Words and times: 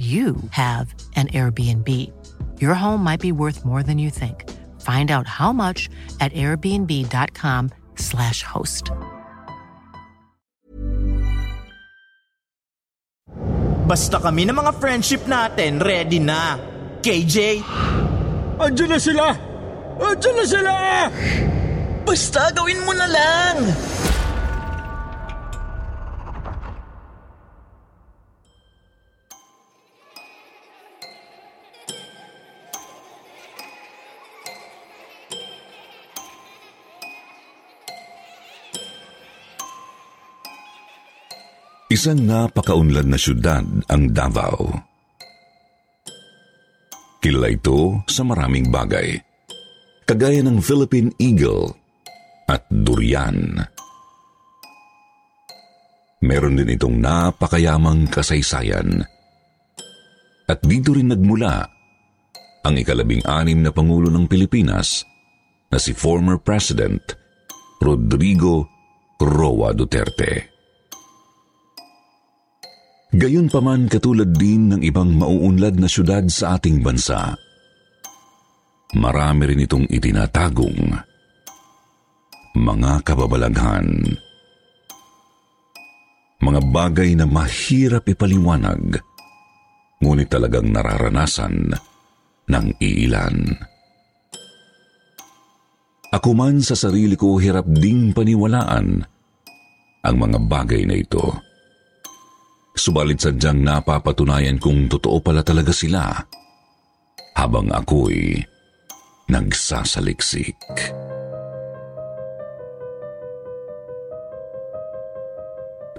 you 0.00 0.40
have 0.56 0.96
an 1.14 1.28
Airbnb. 1.28 1.86
Your 2.56 2.72
home 2.72 3.04
might 3.04 3.20
be 3.20 3.36
worth 3.36 3.66
more 3.66 3.82
than 3.82 3.98
you 3.98 4.08
think. 4.08 4.48
Find 4.80 5.10
out 5.12 5.28
how 5.28 5.52
much 5.52 5.90
at 6.24 6.32
airbnb.com/slash 6.32 8.42
host. 8.42 8.90
Basta 13.84 14.16
kami 14.22 14.46
ng 14.48 14.56
mga 14.56 14.72
friendship 14.80 15.28
natin, 15.28 15.84
ready 15.84 16.16
na. 16.16 16.56
KJ? 17.04 17.60
Andiyan 18.56 18.96
na 18.96 19.00
sila! 19.02 19.36
Andiyan 20.00 20.36
na 20.38 20.46
sila! 20.48 20.72
Basta 22.08 22.48
gawin 22.56 22.80
mo 22.86 22.96
na 22.96 23.04
lang! 23.04 23.68
Isang 41.90 42.22
napakaunlad 42.22 43.02
na 43.02 43.18
syudad 43.18 43.66
ang 43.90 44.14
Davao. 44.14 44.70
Kilala 47.18 47.50
ito 47.50 48.06
sa 48.06 48.22
maraming 48.22 48.70
bagay. 48.70 49.18
Kagaya 50.06 50.38
ng 50.46 50.62
Philippine 50.62 51.10
Eagle 51.18 51.74
at 52.46 52.62
durian. 52.70 53.58
Meron 56.22 56.62
din 56.62 56.78
itong 56.78 56.94
napakayamang 57.02 58.06
kasaysayan. 58.06 59.02
At 60.46 60.62
dito 60.62 60.94
rin 60.94 61.10
nagmula 61.10 61.66
ang 62.62 62.74
ikalabing 62.78 63.26
anim 63.26 63.66
na 63.66 63.74
Pangulo 63.74 64.14
ng 64.14 64.30
Pilipinas 64.30 65.02
na 65.66 65.78
si 65.82 65.90
former 65.90 66.38
President 66.38 67.02
Rodrigo 67.82 68.70
Roa 69.18 69.74
Duterte. 69.74 70.49
Gayunpaman 73.10 73.90
katulad 73.90 74.30
din 74.38 74.70
ng 74.70 74.86
ibang 74.86 75.18
mauunlad 75.18 75.82
na 75.82 75.90
syudad 75.90 76.22
sa 76.30 76.54
ating 76.54 76.78
bansa. 76.78 77.34
Marami 78.94 79.50
rin 79.50 79.66
itong 79.66 79.90
itinatagong 79.90 80.94
mga 82.54 82.92
kababalaghan. 83.02 84.14
Mga 86.38 86.60
bagay 86.70 87.10
na 87.18 87.26
mahirap 87.26 88.06
ipaliwanag, 88.06 89.02
ngunit 89.98 90.30
talagang 90.30 90.70
nararanasan 90.70 91.74
ng 92.46 92.66
iilan. 92.78 93.58
Ako 96.14 96.30
man 96.34 96.62
sa 96.62 96.78
sarili 96.78 97.18
ko 97.18 97.42
hirap 97.42 97.66
ding 97.66 98.14
paniwalaan 98.14 99.02
ang 100.00 100.16
mga 100.16 100.38
bagay 100.46 100.86
na 100.86 100.94
ito. 100.94 101.49
Subalit 102.80 103.20
sadyang 103.20 103.60
napapatunayan 103.60 104.56
kung 104.56 104.88
totoo 104.88 105.20
pala 105.20 105.44
talaga 105.44 105.68
sila 105.68 106.16
habang 107.36 107.68
ako'y 107.68 108.40
nagsasaliksik. 109.28 110.56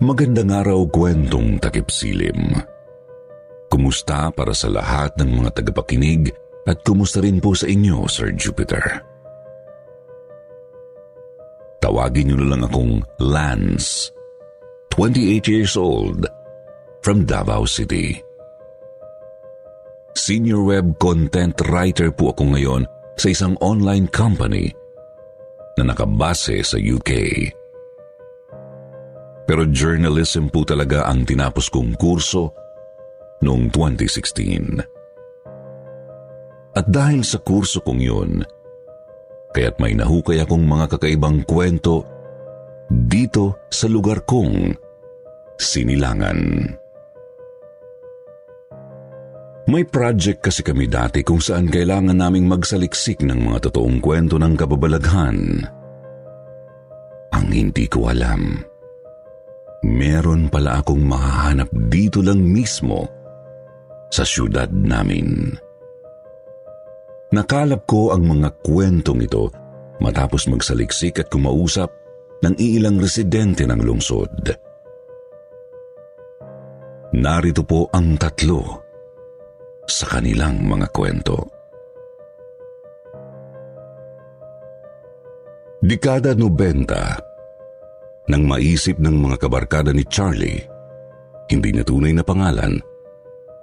Magandang 0.02 0.50
araw 0.50 0.90
kwentong 0.90 1.62
takip 1.62 1.94
silim. 1.94 2.50
Kumusta 3.70 4.34
para 4.34 4.58
sa 4.58 4.74
lahat 4.74 5.14
ng 5.22 5.38
mga 5.38 5.62
tagapakinig 5.62 6.34
at 6.66 6.82
kumusta 6.82 7.22
rin 7.22 7.38
po 7.38 7.54
sa 7.54 7.70
inyo, 7.70 8.10
Sir 8.10 8.34
Jupiter? 8.34 9.06
Tawagin 11.78 12.34
niyo 12.34 12.42
na 12.42 12.58
lang 12.58 12.66
akong 12.66 13.06
Lance, 13.22 14.10
28 14.98 15.46
years 15.46 15.78
old, 15.78 16.26
from 17.02 17.26
Davao 17.26 17.66
City. 17.66 18.22
Senior 20.14 20.62
web 20.62 20.98
content 21.02 21.58
writer 21.70 22.14
po 22.14 22.34
ako 22.34 22.54
ngayon 22.54 22.84
sa 23.18 23.34
isang 23.34 23.58
online 23.60 24.06
company 24.10 24.70
na 25.80 25.92
nakabase 25.92 26.62
sa 26.62 26.78
UK. 26.78 27.12
Pero 29.50 29.68
journalism 29.68 30.48
po 30.48 30.64
talaga 30.64 31.10
ang 31.10 31.26
tinapos 31.26 31.68
kong 31.68 31.98
kurso 31.98 32.54
noong 33.42 33.74
2016. 33.74 34.80
At 36.72 36.88
dahil 36.88 37.26
sa 37.28 37.42
kurso 37.44 37.84
kong 37.84 38.00
yun, 38.00 38.32
kaya't 39.52 39.76
may 39.82 39.92
nahukay 39.92 40.40
akong 40.40 40.64
mga 40.64 40.96
kakaibang 40.96 41.44
kwento 41.44 42.08
dito 42.88 43.68
sa 43.68 43.92
lugar 43.92 44.24
kong 44.24 44.72
sinilangan. 45.60 46.81
May 49.70 49.86
project 49.86 50.42
kasi 50.42 50.66
kami 50.66 50.90
dati 50.90 51.22
kung 51.22 51.38
saan 51.38 51.70
kailangan 51.70 52.18
naming 52.18 52.50
magsaliksik 52.50 53.22
ng 53.22 53.46
mga 53.46 53.70
totoong 53.70 54.02
kwento 54.02 54.42
ng 54.42 54.58
kababalaghan. 54.58 55.62
Ang 57.32 57.48
hindi 57.54 57.86
ko 57.86 58.10
alam, 58.10 58.58
meron 59.86 60.50
pala 60.50 60.82
akong 60.82 61.06
mahahanap 61.06 61.70
dito 61.94 62.26
lang 62.26 62.42
mismo 62.42 63.06
sa 64.10 64.26
syudad 64.26 64.68
namin. 64.74 65.54
Nakalap 67.32 67.86
ko 67.86 68.12
ang 68.12 68.28
mga 68.28 68.66
kwentong 68.66 69.24
ito 69.24 69.54
matapos 70.02 70.50
magsaliksik 70.50 71.22
at 71.22 71.30
kumausap 71.30 71.94
ng 72.42 72.58
ilang 72.58 72.98
residente 72.98 73.64
ng 73.70 73.80
lungsod. 73.80 74.34
Narito 77.14 77.62
po 77.64 77.88
ang 77.94 78.18
tatlo 78.18 78.91
sa 79.92 80.08
kanilang 80.18 80.64
mga 80.64 80.88
kwento. 80.96 81.52
Dekada 85.82 86.38
90, 86.38 88.30
nang 88.30 88.44
maisip 88.46 89.02
ng 89.02 89.18
mga 89.18 89.42
kabarkada 89.42 89.90
ni 89.92 90.06
Charlie, 90.06 90.62
hindi 91.50 91.74
na 91.74 91.84
tunay 91.84 92.14
na 92.16 92.24
pangalan, 92.24 92.78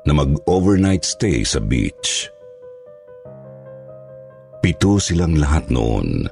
na 0.02 0.12
mag-overnight 0.12 1.06
stay 1.06 1.46
sa 1.46 1.62
beach. 1.62 2.28
Pito 4.58 4.98
silang 4.98 5.38
lahat 5.38 5.70
noon. 5.70 6.26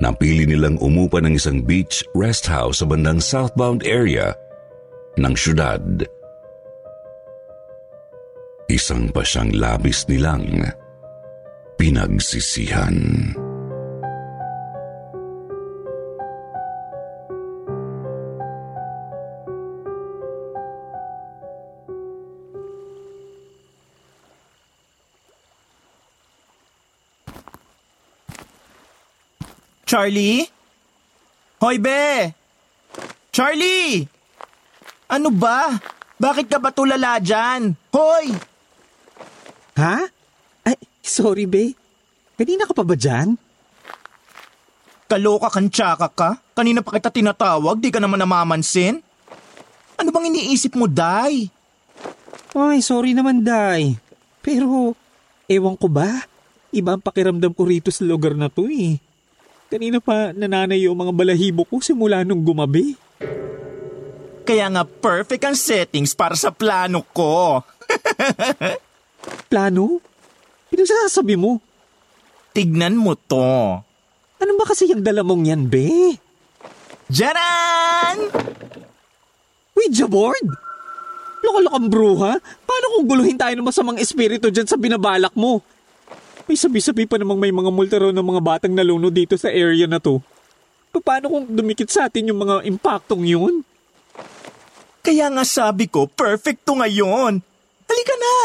Napili 0.00 0.48
nilang 0.48 0.80
umupa 0.80 1.20
ng 1.20 1.36
isang 1.36 1.60
beach 1.60 2.00
rest 2.16 2.48
house 2.48 2.80
sa 2.80 2.88
bandang 2.88 3.20
southbound 3.20 3.84
area 3.84 4.32
ng 5.20 5.34
syudad. 5.36 5.82
Isang 8.70 9.10
pa 9.10 9.26
siyang 9.26 9.50
labis 9.50 10.06
nilang 10.06 10.46
pinagsisihan. 11.74 12.94
Charlie? 29.82 30.46
Hoy, 31.58 31.82
be! 31.82 32.30
Charlie! 33.34 34.06
Ano 35.10 35.34
ba? 35.34 35.74
Bakit 36.22 36.46
ka 36.46 36.62
ba 36.62 36.70
tulala 36.70 37.18
dyan? 37.18 37.74
Hoy! 37.90 38.49
Ha? 39.80 40.04
Ay, 40.68 40.76
sorry, 41.00 41.48
be. 41.48 41.72
Kanina 42.36 42.68
ka 42.68 42.76
pa 42.76 42.84
ba 42.84 42.92
dyan? 42.92 43.40
Kaloka 45.08 45.48
kang 45.48 45.72
tsaka 45.72 46.06
ka? 46.12 46.30
Kanina 46.52 46.84
pa 46.84 46.92
kita 46.92 47.08
tinatawag, 47.08 47.80
di 47.80 47.88
ka 47.88 47.98
naman 47.98 48.20
namamansin? 48.20 49.00
Ano 49.96 50.08
bang 50.12 50.28
iniisip 50.28 50.76
mo, 50.76 50.84
Day? 50.84 51.48
Ay, 52.52 52.78
sorry 52.84 53.16
naman, 53.16 53.40
Day. 53.40 53.96
Pero, 54.44 54.92
ewan 55.48 55.76
ko 55.80 55.88
ba? 55.88 56.28
Iba 56.70 56.94
ang 56.94 57.02
pakiramdam 57.02 57.50
ko 57.56 57.66
rito 57.66 57.88
sa 57.88 58.04
lugar 58.04 58.36
na 58.36 58.52
to 58.52 58.68
eh. 58.68 59.00
Kanina 59.72 59.98
pa 59.98 60.30
nananay 60.36 60.86
yung 60.86 60.98
mga 60.98 61.12
balahibo 61.14 61.66
ko 61.66 61.80
simula 61.82 62.22
nung 62.22 62.44
gumabi. 62.44 62.94
Kaya 64.44 64.66
nga 64.66 64.82
perfect 64.82 65.42
ang 65.46 65.56
settings 65.58 66.12
para 66.14 66.34
sa 66.34 66.52
plano 66.52 67.02
ko. 67.10 67.62
Plano? 69.50 69.98
Pinagsasabi 70.70 71.34
mo? 71.34 71.58
Tignan 72.54 72.94
mo 72.98 73.14
to. 73.14 73.82
Ano 74.40 74.52
ba 74.56 74.64
kasi 74.64 74.88
yung 74.88 75.04
dala 75.04 75.20
mong 75.20 75.44
yan, 75.46 75.66
be? 75.66 76.16
Jaran! 77.10 78.30
Ouija 79.74 80.06
board? 80.06 80.46
Lokalokang 81.40 81.88
bruha? 81.90 82.32
Paano 82.40 82.86
kung 82.94 83.06
guluhin 83.10 83.36
tayo 83.40 83.52
ng 83.58 83.66
masamang 83.66 83.98
espiritu 83.98 84.52
dyan 84.52 84.68
sa 84.68 84.78
binabalak 84.78 85.34
mo? 85.34 85.64
May 86.46 86.58
sabi-sabi 86.58 87.06
pa 87.06 87.18
namang 87.18 87.38
may 87.38 87.54
mga 87.54 87.70
multa 87.70 87.96
raw 87.98 88.10
ng 88.10 88.26
mga 88.26 88.40
batang 88.42 88.74
nalunod 88.74 89.14
dito 89.14 89.34
sa 89.38 89.50
area 89.50 89.86
na 89.86 90.02
to. 90.02 90.22
Paano 90.90 91.30
kung 91.30 91.46
dumikit 91.46 91.86
sa 91.90 92.10
atin 92.10 92.30
yung 92.30 92.42
mga 92.42 92.66
impaktong 92.66 93.22
yun? 93.22 93.62
Kaya 95.00 95.30
nga 95.32 95.46
sabi 95.46 95.86
ko, 95.86 96.06
perfect 96.06 96.66
to 96.66 96.76
ngayon. 96.76 97.40
Halika 97.86 98.14
na! 98.18 98.36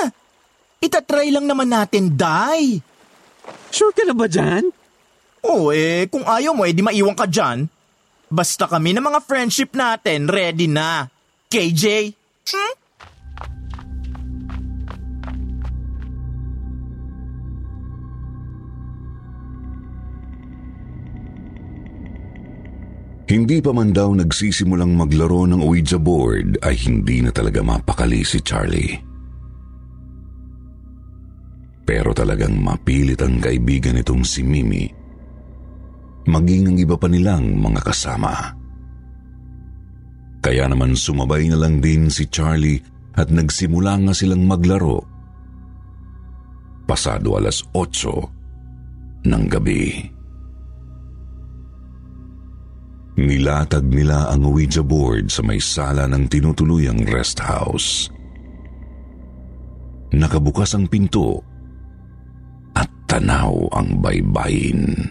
Itatry 0.85 1.33
lang 1.33 1.49
naman 1.49 1.73
natin, 1.73 2.13
Day. 2.13 2.77
Sure 3.73 3.89
ka 3.89 4.05
na 4.05 4.13
ba 4.13 4.29
dyan? 4.29 4.69
Oo 5.41 5.73
eh, 5.73 6.05
kung 6.13 6.21
ayaw 6.21 6.53
mo, 6.53 6.61
edi 6.61 6.85
maiwan 6.85 7.17
ka 7.17 7.25
dyan. 7.25 7.65
Basta 8.29 8.69
kami 8.69 8.93
ng 8.93 9.01
mga 9.01 9.19
friendship 9.25 9.73
natin, 9.73 10.29
ready 10.29 10.69
na. 10.69 11.09
KJ? 11.49 12.13
Hmm? 12.53 12.73
Hindi 23.25 23.57
pa 23.57 23.73
man 23.73 23.89
daw 23.89 24.13
nagsisimulang 24.13 24.93
maglaro 24.93 25.49
ng 25.49 25.57
Ouija 25.65 25.97
board 25.97 26.61
ay 26.61 26.77
hindi 26.77 27.25
na 27.25 27.33
talaga 27.33 27.65
mapakali 27.65 28.21
si 28.21 28.37
Charlie. 28.37 29.14
Pero 31.85 32.17
talagang 32.17 32.57
mapilit 32.57 33.21
ang 33.21 33.37
kaibigan 33.37 33.93
nitong 33.93 34.25
si 34.25 34.41
Mimi. 34.41 34.89
Maging 36.25 36.73
ang 36.73 36.77
iba 36.81 36.97
pa 36.97 37.05
nilang 37.05 37.61
mga 37.61 37.85
kasama. 37.85 38.33
Kaya 40.41 40.65
naman 40.65 40.97
sumabay 40.97 41.45
na 41.45 41.61
lang 41.61 41.77
din 41.77 42.09
si 42.09 42.25
Charlie 42.25 42.81
at 43.13 43.29
nagsimula 43.29 44.01
nga 44.01 44.13
silang 44.17 44.49
maglaro. 44.49 45.05
Pasado 46.89 47.37
alas 47.37 47.61
8 47.73 49.29
ng 49.29 49.43
gabi. 49.49 49.85
Nilatag 53.15 53.85
nila 53.87 54.27
ang 54.33 54.43
Ouija 54.49 54.83
board 54.83 55.31
sa 55.31 55.39
may 55.45 55.61
sala 55.61 56.09
ng 56.09 56.27
tinutuluyang 56.27 57.05
rest 57.09 57.39
house. 57.39 58.11
Nakabukas 60.11 60.75
ang 60.75 60.85
pinto 60.85 61.54
tanaw 63.15 63.71
ang 63.71 64.03
baybayin. 64.03 65.07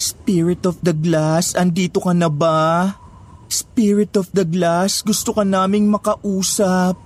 Spirit 0.00 0.64
of 0.64 0.80
the 0.80 0.96
Glass, 0.96 1.52
andito 1.52 2.00
ka 2.00 2.16
na 2.16 2.32
ba? 2.32 2.96
Spirit 3.52 4.16
of 4.16 4.32
the 4.32 4.48
Glass, 4.48 5.04
gusto 5.04 5.36
ka 5.36 5.44
naming 5.44 5.92
makausap. 5.92 6.96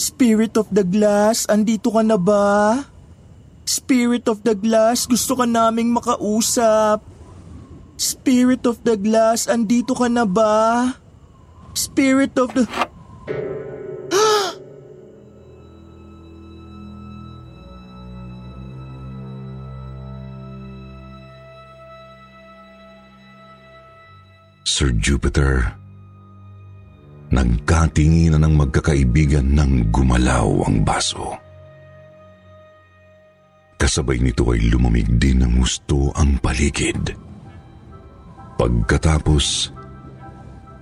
Spirit 0.00 0.56
of 0.56 0.64
the 0.72 0.80
Glass, 0.80 1.44
andito 1.44 1.92
ka 1.92 2.00
na 2.00 2.16
ba? 2.16 2.88
Spirit 3.68 4.24
of 4.32 4.40
the 4.48 4.56
Glass, 4.56 5.04
gusto 5.04 5.36
ka 5.36 5.44
naming 5.44 5.92
makausap. 5.92 7.11
Spirit 8.02 8.66
of 8.66 8.82
the 8.82 8.98
Glass, 8.98 9.46
andito 9.46 9.94
ka 9.94 10.10
na 10.10 10.26
ba? 10.26 10.90
Spirit 11.70 12.34
of 12.34 12.50
the... 12.50 12.66
Sir 24.66 24.90
Jupiter, 24.98 25.62
nagkatinginan 27.30 28.42
ng 28.42 28.66
magkakaibigan 28.66 29.46
nang 29.46 29.94
gumalaw 29.94 30.66
ang 30.66 30.82
baso. 30.82 31.38
Kasabay 33.78 34.18
nito 34.18 34.50
ay 34.50 34.58
lumamig 34.66 35.06
din 35.22 35.46
ng 35.46 35.62
gusto 35.62 36.10
ang 36.18 36.42
paligid. 36.42 37.30
Pagkatapos, 38.60 39.72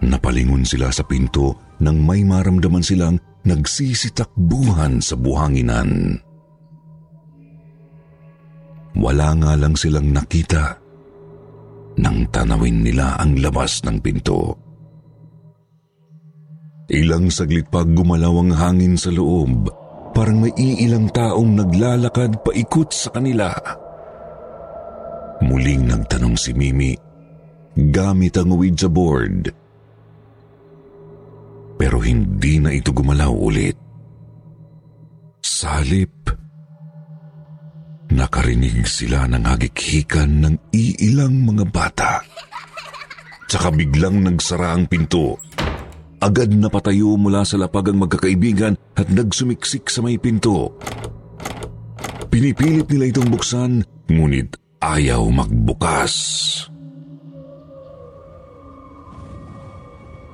napalingon 0.05 0.67
sila 0.67 0.91
sa 0.91 1.05
pinto 1.07 1.77
nang 1.81 2.01
may 2.01 2.27
maramdaman 2.27 2.85
silang 2.85 3.17
nagsisitakbuhan 3.45 5.01
sa 5.01 5.17
buhanginan. 5.17 6.21
Wala 9.01 9.29
nga 9.39 9.53
lang 9.57 9.75
silang 9.79 10.13
nakita 10.13 10.77
nang 12.01 12.27
tanawin 12.29 12.85
nila 12.85 13.17
ang 13.17 13.39
labas 13.39 13.81
ng 13.87 13.97
pinto. 14.01 14.57
Ilang 16.91 17.31
saglit 17.31 17.71
pa 17.71 17.87
gumalaw 17.87 18.35
ang 18.43 18.51
hangin 18.51 18.99
sa 18.99 19.15
loob, 19.15 19.71
parang 20.11 20.43
may 20.43 20.51
iilang 20.59 21.07
taong 21.15 21.55
naglalakad 21.55 22.43
paikot 22.43 22.91
sa 22.91 23.15
kanila. 23.15 23.55
Muling 25.41 25.87
nagtanong 25.87 26.35
si 26.35 26.51
Mimi 26.51 27.10
gamit 27.77 28.35
ang 28.39 28.55
Ouija 28.55 28.91
board. 28.91 29.53
Pero 31.81 31.97
hindi 32.05 32.61
na 32.61 32.75
ito 32.75 32.93
gumalaw 32.93 33.33
ulit. 33.33 33.77
Salip, 35.41 36.29
nakarinig 38.13 38.85
sila 38.85 39.25
ng 39.31 39.45
hagikhikan 39.45 40.45
ng 40.45 40.55
iilang 40.77 41.41
mga 41.41 41.65
bata. 41.73 42.21
Tsaka 43.49 43.73
biglang 43.73 44.23
nagsara 44.23 44.77
ang 44.77 44.85
pinto. 44.87 45.41
Agad 46.21 46.53
na 46.53 46.69
patayo 46.69 47.17
mula 47.17 47.49
sa 47.49 47.57
lapag 47.57 47.91
ang 47.91 48.05
magkakaibigan 48.05 48.77
at 48.93 49.09
nagsumiksik 49.09 49.89
sa 49.89 50.05
may 50.05 50.21
pinto. 50.21 50.77
Pinipilit 52.29 52.87
nila 52.93 53.09
itong 53.09 53.29
buksan, 53.33 53.73
ngunit 54.07 54.55
ayaw 54.85 55.25
magbukas. 55.33 56.13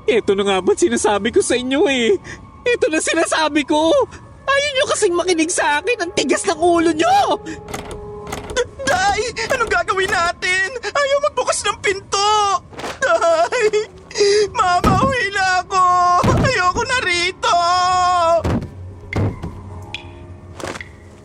Ito 0.07 0.39
na 0.39 0.47
nga 0.47 0.63
ba't 0.63 0.79
sinasabi 0.79 1.35
ko 1.35 1.43
sa 1.43 1.59
inyo 1.59 1.83
eh? 1.91 2.15
Ito 2.63 2.87
na 2.87 3.03
sinasabi 3.03 3.67
ko! 3.67 3.91
Ayaw 4.47 4.71
nyo 4.79 4.85
kasing 4.95 5.19
makinig 5.19 5.51
sa 5.51 5.83
akin! 5.83 5.99
Ang 5.99 6.13
tigas 6.15 6.47
ng 6.47 6.63
ulo 6.63 6.95
nyo! 6.95 7.43
Day! 8.87 9.23
Anong 9.51 9.67
gagawin 9.67 10.07
natin? 10.07 10.79
Ayaw 10.79 11.19
magbukas 11.27 11.59
ng 11.67 11.79
pinto! 11.83 12.63
Day! 13.03 13.91
Mama, 14.55 15.03
uwi 15.03 15.27
na 15.35 15.67
ako! 15.67 15.83
Ayoko 16.39 16.83
na 16.87 16.99
rito! 17.03 17.57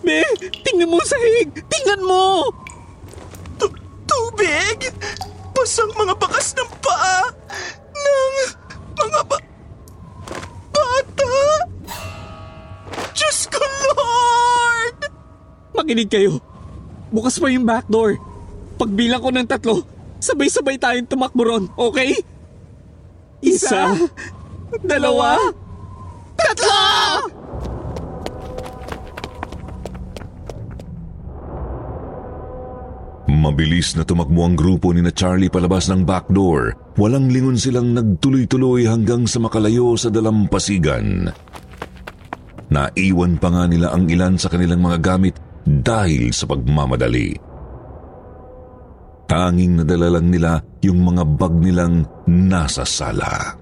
Be, 0.01 0.25
tingnan 0.65 0.89
mo 0.89 0.97
sa 1.05 1.13
sahig! 1.13 1.53
Tingnan 1.69 2.01
mo! 2.01 2.49
Tu- 3.61 3.77
tubig? 4.09 4.89
Basang 5.53 5.93
mga 5.93 6.17
bakas 6.17 6.57
ng 6.57 6.71
paa 6.81 7.29
ng 7.93 8.60
mga 8.95 9.21
ba- 9.27 9.47
bata! 10.71 11.33
Diyos 13.11 13.39
ko, 13.47 13.61
Lord! 13.95 14.99
Makinig 15.75 16.11
kayo. 16.11 16.39
Bukas 17.11 17.39
pa 17.39 17.51
yung 17.51 17.67
back 17.67 17.87
door. 17.91 18.15
Pagbilang 18.79 19.21
ko 19.21 19.29
ng 19.29 19.47
tatlo, 19.47 19.83
sabay-sabay 20.17 20.79
tayong 20.79 21.05
tumakbo 21.05 21.43
ron, 21.45 21.65
okay? 21.77 22.17
Isa, 23.41 23.93
dalawa, 24.81 25.37
tatlo! 26.37 26.81
Mabilis 33.31 33.97
na 33.97 34.05
tumakbo 34.05 34.45
ang 34.45 34.53
grupo 34.53 34.93
ni 34.93 35.01
na 35.01 35.09
Charlie 35.09 35.49
palabas 35.49 35.89
ng 35.89 36.05
back 36.05 36.29
door. 36.29 36.77
Walang 36.99 37.31
lingon 37.31 37.55
silang 37.55 37.95
nagtuloy-tuloy 37.95 38.83
hanggang 38.83 39.23
sa 39.23 39.39
makalayo 39.39 39.95
sa 39.95 40.11
dalampasigan. 40.11 41.31
Naiwan 42.71 43.39
pa 43.39 43.47
nga 43.51 43.63
nila 43.67 43.95
ang 43.95 44.11
ilan 44.11 44.35
sa 44.35 44.51
kanilang 44.51 44.83
mga 44.83 44.97
gamit 44.99 45.35
dahil 45.63 46.35
sa 46.35 46.47
pagmamadali. 46.47 47.31
Tanging 49.31 49.83
nadala 49.83 50.19
lang 50.19 50.27
nila 50.27 50.59
yung 50.83 50.99
mga 51.07 51.23
bag 51.39 51.53
nilang 51.55 52.03
nasa 52.27 52.83
sala. 52.83 53.55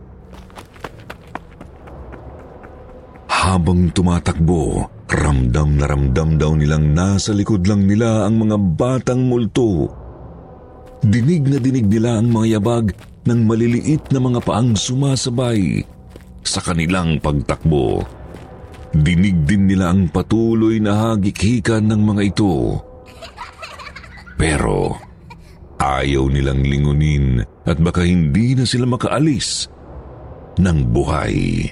Habang 3.30 3.94
tumatakbo, 3.94 4.90
ramdam 5.10 5.78
na 5.78 5.86
ramdam 5.86 6.38
daw 6.38 6.58
nilang 6.58 6.98
nasa 6.98 7.34
likod 7.34 7.66
lang 7.70 7.86
nila 7.86 8.26
ang 8.26 8.42
mga 8.42 8.58
batang 8.78 9.26
multo. 9.26 9.90
Dinig 11.06 11.46
na 11.46 11.58
dinig 11.62 11.86
nila 11.86 12.18
ang 12.18 12.34
mga 12.34 12.58
yabag 12.58 13.09
ng 13.26 13.40
maliliit 13.48 14.12
na 14.14 14.20
mga 14.24 14.40
paang 14.46 14.78
sumasabay 14.78 15.84
sa 16.44 16.64
kanilang 16.64 17.20
pagtakbo. 17.20 18.04
Dinig 18.90 19.46
din 19.46 19.70
nila 19.70 19.94
ang 19.94 20.10
patuloy 20.10 20.82
na 20.82 21.14
hagikhikan 21.14 21.86
ng 21.86 22.02
mga 22.02 22.22
ito. 22.34 22.82
Pero 24.40 24.98
ayaw 25.78 26.26
nilang 26.32 26.66
lingunin 26.66 27.44
at 27.68 27.78
baka 27.78 28.02
hindi 28.02 28.58
na 28.58 28.66
sila 28.66 28.90
makaalis 28.90 29.70
ng 30.58 30.78
buhay. 30.90 31.70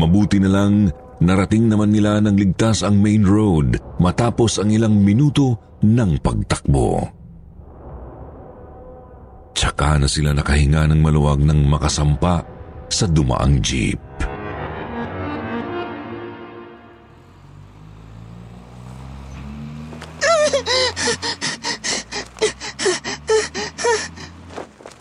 Mabuti 0.00 0.40
na 0.40 0.48
lang 0.48 0.88
narating 1.20 1.68
naman 1.68 1.92
nila 1.92 2.24
ng 2.24 2.34
ligtas 2.40 2.80
ang 2.80 3.04
main 3.04 3.20
road 3.20 3.76
matapos 4.00 4.56
ang 4.56 4.72
ilang 4.72 4.96
minuto 4.96 5.76
ng 5.84 6.16
pagtakbo. 6.24 7.19
Tsaka 9.54 10.00
na 10.00 10.08
sila 10.08 10.32
nakahinga 10.32 10.88
ng 10.88 11.00
maluwag 11.00 11.42
ng 11.44 11.66
makasampa 11.68 12.42
sa 12.90 13.06
dumaang 13.06 13.62
jeep. 13.62 14.00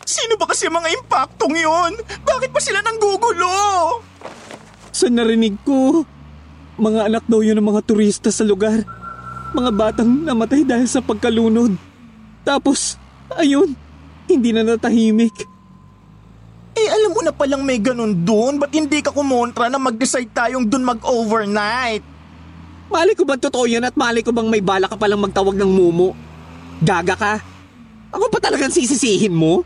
Sino 0.06 0.34
ba 0.38 0.46
kasi 0.46 0.70
ang 0.70 0.78
mga 0.78 0.90
impaktong 1.02 1.56
yun? 1.58 1.94
Bakit 2.26 2.50
pa 2.54 2.62
sila 2.62 2.80
nanggugulo? 2.86 3.50
Sa 4.94 5.08
narinig 5.08 5.56
ko, 5.64 6.04
mga 6.80 7.08
anak 7.08 7.24
daw 7.26 7.40
yun 7.40 7.58
ng 7.60 7.68
mga 7.72 7.82
turista 7.88 8.30
sa 8.30 8.44
lugar. 8.44 8.84
Mga 9.56 9.72
batang 9.74 10.12
namatay 10.28 10.62
dahil 10.62 10.86
sa 10.86 11.02
pagkalunod. 11.02 11.74
Tapos, 12.46 13.00
ayun, 13.34 13.74
hindi 14.30 14.54
na 14.54 14.62
natahimik. 14.62 15.36
Eh 16.78 16.88
alam 16.88 17.12
mo 17.12 17.22
na 17.26 17.34
palang 17.34 17.66
may 17.66 17.82
ganun 17.82 18.14
dun, 18.14 18.62
ba't 18.62 18.72
hindi 18.72 19.02
ka 19.02 19.12
kumontra 19.12 19.68
na 19.68 19.82
mag-decide 19.82 20.32
tayong 20.32 20.70
dun 20.70 20.86
mag-overnight? 20.86 22.06
Mali 22.90 23.14
ko 23.14 23.22
bang 23.26 23.42
totoo 23.42 23.66
yan 23.70 23.86
at 23.86 23.94
mali 23.94 24.26
ko 24.26 24.34
bang 24.34 24.50
may 24.50 24.62
bala 24.62 24.90
ka 24.90 24.98
palang 24.98 25.22
magtawag 25.22 25.54
ng 25.58 25.70
mumu? 25.70 26.16
Gaga 26.82 27.16
ka? 27.18 27.34
Ako 28.10 28.32
pa 28.34 28.42
talagang 28.42 28.74
sisisihin 28.74 29.36
mo? 29.36 29.62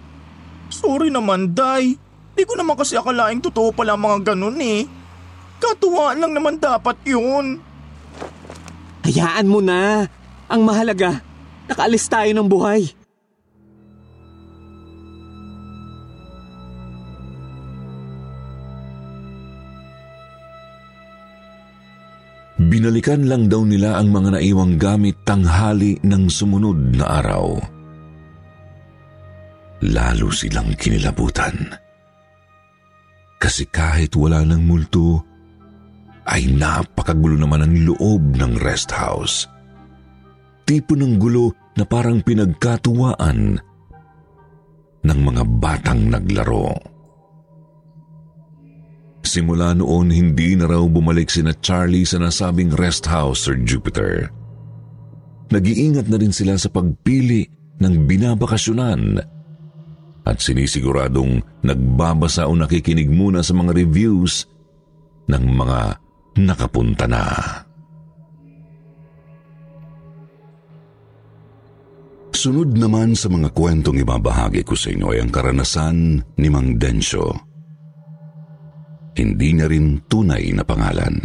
Sorry 0.67 1.08
naman, 1.08 1.53
Day. 1.55 1.96
Di 2.34 2.43
ko 2.43 2.58
naman 2.58 2.75
kasi 2.75 2.98
akalaing 2.98 3.39
totoo 3.39 3.70
pala 3.72 3.93
mga 3.93 4.34
ganun 4.34 4.58
eh. 4.60 4.89
Katuwaan 5.62 6.20
lang 6.20 6.34
naman 6.34 6.58
dapat 6.60 6.98
yun. 7.08 7.62
Hayaan 9.05 9.48
mo 9.48 9.62
na. 9.62 10.10
Ang 10.51 10.67
mahalaga, 10.67 11.24
nakaalis 11.70 12.10
tayo 12.10 12.27
ng 12.34 12.48
buhay. 12.50 13.03
Binalikan 22.74 23.30
lang 23.30 23.53
daw 23.53 23.62
nila 23.62 24.01
ang 24.01 24.10
mga 24.10 24.34
naiwang 24.34 24.82
gamit 24.82 25.22
tanghali 25.22 26.01
ng 26.01 26.25
sumunod 26.25 26.98
na 26.98 27.22
araw. 27.22 27.53
Lalo 29.94 30.34
silang 30.34 30.74
kinilabutan. 30.74 31.70
Kasi 33.38 33.70
kahit 33.70 34.18
wala 34.18 34.42
ng 34.42 34.65
multo, 34.65 35.22
ay 36.25 36.50
napakagulo 36.50 37.38
naman 37.38 37.62
ang 37.62 37.77
loob 37.77 38.42
ng 38.42 38.58
rest 38.58 38.89
house. 38.89 39.46
Tipo 40.65 40.98
ng 40.98 41.22
gulo 41.22 41.53
na 41.77 41.86
parang 41.86 42.25
pinagkatuwaan 42.25 43.62
ng 45.06 45.20
mga 45.22 45.44
batang 45.62 46.10
naglaro. 46.10 46.74
Simula 49.24 49.72
noon, 49.72 50.12
hindi 50.12 50.53
na 50.53 50.68
raw 50.68 50.84
bumalik 50.84 51.32
sina 51.32 51.56
Charlie 51.63 52.03
sa 52.03 52.20
nasabing 52.20 52.75
rest 52.75 53.08
house, 53.08 53.48
Sir 53.48 53.56
Jupiter. 53.63 54.27
Nag-iingat 55.48 56.12
na 56.12 56.20
rin 56.20 56.36
sila 56.36 56.60
sa 56.60 56.68
pagpili 56.68 57.48
ng 57.80 58.03
binabakasyonan 58.03 59.24
at 60.24 60.38
sinisiguradong 60.39 61.39
nagbabasa 61.63 62.48
o 62.48 62.53
nakikinig 62.56 63.08
muna 63.08 63.39
sa 63.44 63.56
mga 63.56 63.72
reviews 63.75 64.48
ng 65.32 65.44
mga 65.56 65.80
nakapunta 66.44 67.08
na. 67.08 67.24
Sunod 72.34 72.75
naman 72.75 73.15
sa 73.15 73.32
mga 73.32 73.56
kwentong 73.56 74.03
ibabahagi 74.03 74.68
ko 74.68 74.75
sa 74.75 74.92
inyo 74.92 75.15
ay 75.15 75.24
ang 75.24 75.32
karanasan 75.32 76.20
ni 76.36 76.51
Mang 76.51 76.75
Densyo. 76.75 77.53
Hindi 79.13 79.48
niya 79.53 79.70
rin 79.70 80.01
tunay 80.10 80.50
na 80.53 80.65
pangalan. 80.65 81.15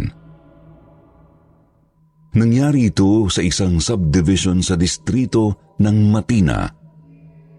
Nangyari 2.29 2.93
ito 2.93 3.25
sa 3.25 3.41
isang 3.41 3.81
subdivision 3.81 4.61
sa 4.61 4.77
distrito 4.77 5.73
ng 5.81 5.97
Matina, 6.13 6.69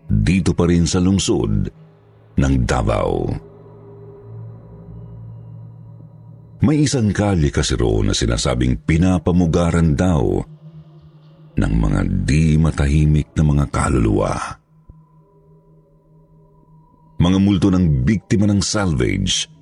dito 0.06 0.54
pa 0.54 0.70
rin 0.70 0.86
sa 0.86 1.02
lungsod 1.02 1.66
ng 2.38 2.54
Davao. 2.62 3.18
May 6.60 6.86
isang 6.86 7.10
kalye 7.10 7.50
kasi 7.50 7.74
roon 7.74 8.12
na 8.12 8.14
sinasabing 8.14 8.84
pinapamugaran 8.84 9.96
daw 9.96 10.22
ng 11.56 11.72
mga 11.74 12.00
di 12.22 12.54
matahimik 12.60 13.32
na 13.34 13.42
mga 13.42 13.64
kaluluwa. 13.72 14.34
Mga 17.20 17.38
multo 17.40 17.68
ng 17.72 18.06
biktima 18.06 18.46
ng 18.46 18.60
salvage 18.60 19.59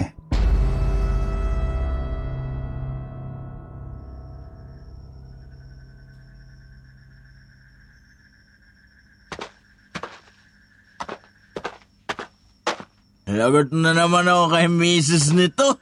Lagot 13.27 13.75
na 13.75 13.91
naman 13.91 14.27
ako 14.27 14.43
kay 14.55 14.67
misis 14.67 15.31
nito. 15.31 15.79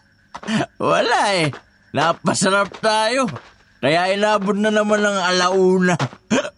Wala 0.80 1.20
eh. 1.36 1.48
Napasarap 1.92 2.80
tayo. 2.80 3.28
Kaya 3.80 4.12
inabot 4.12 4.56
na 4.56 4.72
naman 4.72 5.04
ng 5.04 5.18
alauna. 5.20 5.96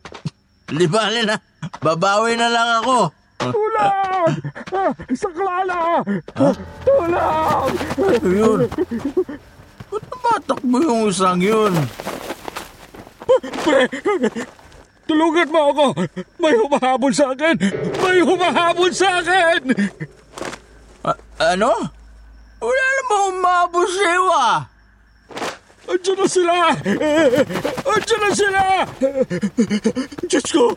Di 0.74 0.86
na. 0.88 1.53
Babawi 1.80 2.34
na 2.34 2.48
lang 2.48 2.68
ako. 2.80 2.98
Tulong! 3.44 4.30
Ah, 4.72 4.92
Saklala! 5.12 6.00
Tulong! 6.82 7.68
Yun. 8.24 8.60
Ba't 9.84 10.02
tumatakbo 10.08 10.76
yung 10.80 11.02
isang 11.12 11.38
yun? 11.38 11.72
Pre! 13.62 13.82
Tulungan 15.04 15.48
mo 15.52 15.60
ako! 15.70 15.84
May 16.40 16.54
humahabol 16.56 17.12
sa 17.12 17.36
akin! 17.36 17.54
May 18.00 18.18
humahabol 18.24 18.90
sa 18.90 19.20
akin! 19.20 19.60
A- 21.04 21.20
ano? 21.52 21.72
Wala 22.64 22.84
namang 22.96 23.24
umabos 23.36 23.90
sa'yo 23.92 24.24
ah. 24.32 24.58
Andiyan 25.84 26.16
na 26.16 26.26
sila! 26.26 26.56
Andiyan 27.84 28.20
na 28.24 28.30
sila! 28.32 28.62
Diyos 30.24 30.48
ko! 30.48 30.72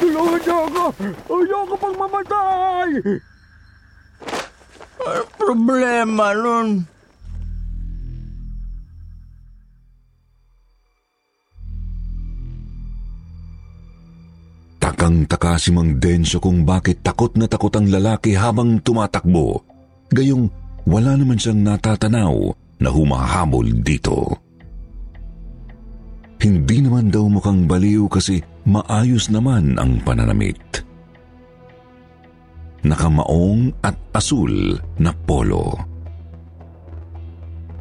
Tulungan 0.00 0.40
niyo 0.40 0.56
ako! 0.72 0.84
Ayoko 1.28 1.74
pang 1.76 1.96
mamatay! 2.00 2.90
Ano 4.96 5.22
problema 5.36 6.32
nun? 6.32 6.88
Takang-taka 14.80 15.60
si 15.60 15.70
Mang 15.76 16.00
Densyo 16.00 16.40
kung 16.40 16.64
bakit 16.64 17.04
takot 17.04 17.36
na 17.36 17.44
takot 17.44 17.74
ang 17.76 17.92
lalaki 17.92 18.32
habang 18.32 18.80
tumatakbo. 18.80 19.60
Gayong 20.08 20.48
wala 20.88 21.18
naman 21.18 21.36
siyang 21.36 21.60
natatanaw 21.60 22.65
na 22.80 22.88
humahabol 22.92 23.66
dito. 23.80 24.36
Hindi 26.36 26.84
naman 26.84 27.08
daw 27.08 27.26
mukhang 27.26 27.64
baliw 27.64 28.06
kasi 28.12 28.38
maayos 28.68 29.32
naman 29.32 29.80
ang 29.80 29.98
pananamit. 30.04 30.60
Nakamaong 32.86 33.82
at 33.82 33.96
asul 34.14 34.78
na 35.00 35.10
polo. 35.10 35.74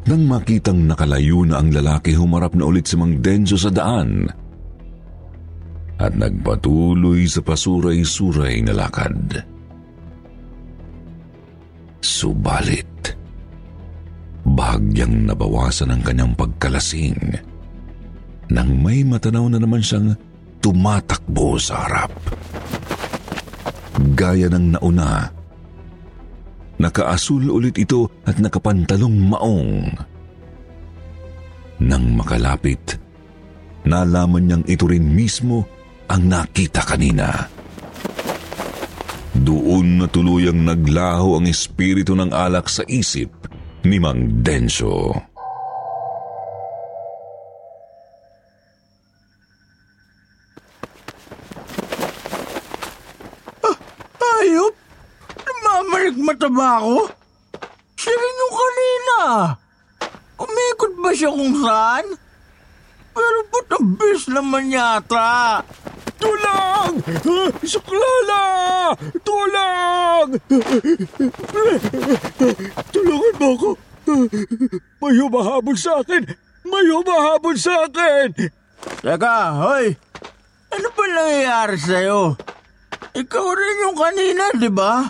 Nang 0.05 0.23
makitang 0.29 0.85
nakalayo 0.85 1.45
na 1.45 1.61
ang 1.61 1.73
lalaki, 1.73 2.13
humarap 2.13 2.53
na 2.53 2.65
ulit 2.69 2.85
si 2.85 2.95
Mang 2.95 3.21
Denso 3.21 3.57
sa 3.57 3.73
daan 3.73 4.29
at 5.95 6.11
nagpatuloy 6.13 7.23
sa 7.25 7.39
pasuray-suray 7.39 8.59
na 8.67 8.73
lakad. 8.75 9.41
Subalit, 12.03 13.15
bahagyang 14.45 15.25
nabawasan 15.25 15.89
ang 15.89 16.01
kanyang 16.05 16.37
pagkalasing 16.37 17.41
nang 18.45 18.69
may 18.77 19.01
matanaw 19.01 19.49
na 19.49 19.57
naman 19.57 19.81
siyang 19.81 20.13
tumatakbo 20.61 21.57
sa 21.57 21.81
harap. 21.85 22.13
Gaya 24.13 24.51
ng 24.53 24.77
nauna, 24.77 25.33
nakaasul 26.77 27.49
ulit 27.49 27.81
ito 27.81 28.05
at 28.21 28.37
nakapantalong 28.37 29.17
maong. 29.17 29.97
Nang 31.81 32.05
makalapit, 32.13 33.01
nalaman 33.89 34.45
niyang 34.45 34.65
ito 34.69 34.85
rin 34.85 35.09
mismo 35.09 35.65
ang 36.05 36.29
nakita 36.29 36.85
kanina. 36.85 37.49
Doon 39.35 39.99
na 39.99 40.07
tuluyang 40.07 40.63
naglaho 40.63 41.35
ang 41.41 41.49
espiritu 41.49 42.13
ng 42.13 42.31
alak 42.31 42.71
sa 42.71 42.85
isip 42.87 43.45
ni 43.86 44.01
Mang 44.01 44.42
Densyo. 44.42 45.13
Hayop? 54.18 54.74
Namamalik 55.46 56.18
mata 56.18 56.50
ba 56.50 56.82
ako? 56.82 57.13
Siya 57.98 58.13
rin 58.13 58.42
yung 58.42 58.56
kanina. 58.58 59.20
Umikot 60.42 60.94
ba 61.00 61.10
siya 61.13 61.30
kung 61.30 61.54
saan? 61.62 62.06
Pero 63.15 63.38
ba't 63.54 63.70
ang 63.70 63.88
naman 64.34 64.74
yata? 64.74 65.62
Tulang! 66.20 67.00
Ah, 67.06 67.50
Suklala! 67.63 68.44
Tulang! 69.22 69.35
Tulungan 72.94 73.34
mo 73.39 73.48
ako! 73.56 73.70
May 75.01 75.15
humahabol 75.18 75.77
sa 75.80 76.01
akin! 76.04 76.24
May 76.65 76.86
humahabol 76.92 77.56
sa 77.58 77.88
akin! 77.88 78.34
Teka, 79.01 79.38
hoy! 79.65 79.96
Ano 80.75 80.88
ba 80.92 81.04
nangyayari 81.08 81.77
sa'yo? 81.80 82.36
Ikaw 83.15 83.46
rin 83.56 83.84
yung 83.88 83.98
kanina, 83.98 84.44
di 84.60 84.68
ba? 84.68 85.08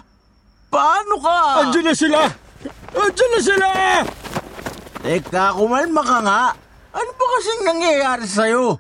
Paano 0.70 1.16
ka? 1.18 1.66
Andiyan 1.66 1.86
na 1.90 1.94
sila! 1.98 2.22
Andiyan 2.94 3.30
na 3.34 3.40
sila! 3.42 3.70
Teka, 5.02 5.58
kumalma 5.58 6.02
ka 6.06 6.20
nga. 6.22 6.44
Ano 6.96 7.12
ba 7.18 7.26
kasing 7.38 7.62
nangyayari 7.66 8.28
sa'yo? 8.30 8.80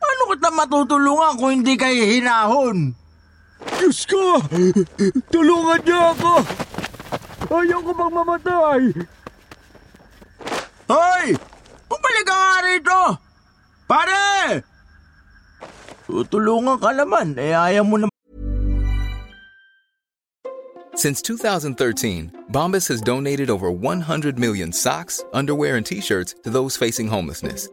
Paano 0.00 0.22
kita 0.32 0.48
matutulungan 0.54 1.36
kung 1.36 1.52
hindi 1.60 1.76
kayo 1.76 2.00
hinahon? 2.00 2.96
Diyos 3.66 4.04
ko! 4.08 4.40
Tulungan 5.32 5.80
niyo 5.84 6.00
ako! 6.14 6.32
Ayaw 7.50 7.78
ko 7.82 7.90
bang 7.96 8.12
mamatay! 8.14 8.82
Hoy! 10.90 11.26
Bumalik 11.90 12.24
ka 12.26 12.36
nga 12.36 12.56
rito! 12.64 13.00
Pare! 13.90 14.62
Tutulungan 16.06 16.78
ka 16.78 16.90
naman, 16.94 17.38
eh 17.38 17.54
ayaw 17.54 17.84
mo 17.86 17.96
na 17.98 18.06
Since 21.00 21.22
2013, 21.22 22.52
Bombas 22.52 22.84
has 22.92 23.00
donated 23.00 23.48
over 23.48 23.72
100 23.72 24.36
million 24.36 24.68
socks, 24.68 25.24
underwear, 25.32 25.80
and 25.80 25.86
t 25.86 25.96
shirts 26.04 26.34
to 26.44 26.50
those 26.52 26.76
facing 26.76 27.08
homelessness. 27.08 27.72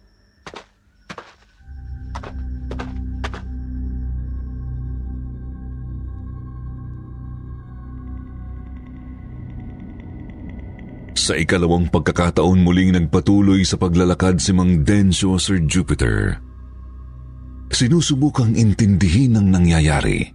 Sa 11.21 11.37
ikalawang 11.37 11.85
pagkakataon 11.93 12.65
muling 12.65 12.97
nagpatuloy 12.97 13.61
sa 13.61 13.77
paglalakad 13.77 14.41
si 14.41 14.57
Mang 14.57 14.81
Densyo 14.81 15.37
Sir 15.37 15.61
Jupiter. 15.69 16.41
Sinusubukang 17.69 18.57
intindihin 18.57 19.37
ang 19.37 19.53
nangyayari. 19.53 20.25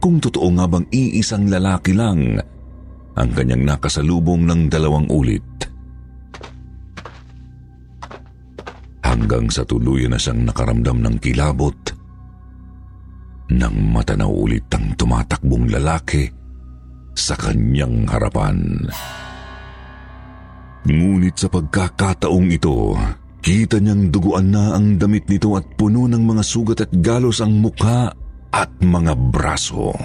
Kung 0.00 0.24
totoo 0.24 0.48
nga 0.56 0.64
bang 0.64 0.88
iisang 0.88 1.52
lalaki 1.52 1.92
lang 1.92 2.40
ang 3.12 3.30
kanyang 3.36 3.68
nakasalubong 3.68 4.48
ng 4.48 4.72
dalawang 4.72 5.04
ulit. 5.12 5.44
Hanggang 9.04 9.52
sa 9.52 9.68
tuluyan 9.68 10.16
na 10.16 10.18
siyang 10.18 10.48
nakaramdam 10.48 10.96
ng 11.04 11.16
kilabot 11.20 11.76
nang 13.52 13.76
matanaw 13.92 14.32
ulit 14.32 14.64
ang 14.72 14.96
tumatakbong 14.96 15.68
lalaki 15.68 16.24
sa 17.12 17.36
kanyang 17.36 18.08
harapan. 18.08 18.88
Ngunit 20.84 21.40
sa 21.40 21.48
pagkakataong 21.48 22.48
ito, 22.52 22.92
kita 23.40 23.80
niyang 23.80 24.12
duguan 24.12 24.52
na 24.52 24.76
ang 24.76 25.00
damit 25.00 25.24
nito 25.32 25.56
at 25.56 25.64
puno 25.80 26.04
ng 26.04 26.20
mga 26.20 26.42
sugat 26.44 26.78
at 26.84 26.92
galos 27.00 27.40
ang 27.40 27.56
mukha 27.56 28.12
at 28.52 28.70
mga 28.84 29.16
braso. 29.32 29.96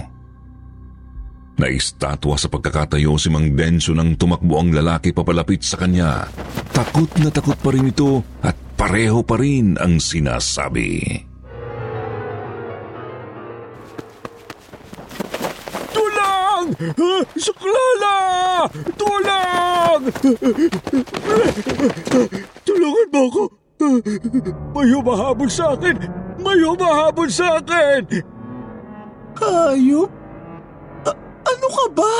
Naistatwa 1.59 2.39
sa 2.39 2.47
pagkakatayo 2.47 3.19
si 3.19 3.27
Mang 3.27 3.51
Denso 3.51 3.91
nang 3.91 4.15
tumakbo 4.15 4.63
ang 4.63 4.71
lalaki 4.71 5.11
papalapit 5.11 5.59
sa 5.67 5.75
kanya. 5.75 6.31
Takot 6.71 7.11
na 7.19 7.27
takot 7.27 7.59
pa 7.59 7.75
rin 7.75 7.91
ito 7.91 8.23
at 8.39 8.55
pareho 8.79 9.19
pa 9.19 9.35
rin 9.35 9.75
ang 9.75 9.99
sinasabi. 9.99 11.28
Suklala! 17.35 18.15
Tulang! 18.95 20.01
Tulungan 22.63 23.07
mo 23.11 23.21
ako! 23.27 23.43
May 24.71 24.87
humahabol 24.95 25.51
sa 25.51 25.75
akin! 25.75 25.95
May 26.39 26.63
humahabol 26.63 27.27
sa 27.27 27.59
akin! 27.59 28.23
Hayop? 29.43 30.07
A- 31.03 31.19
ano 31.43 31.67
ka 31.67 31.85
ba? 31.91 32.15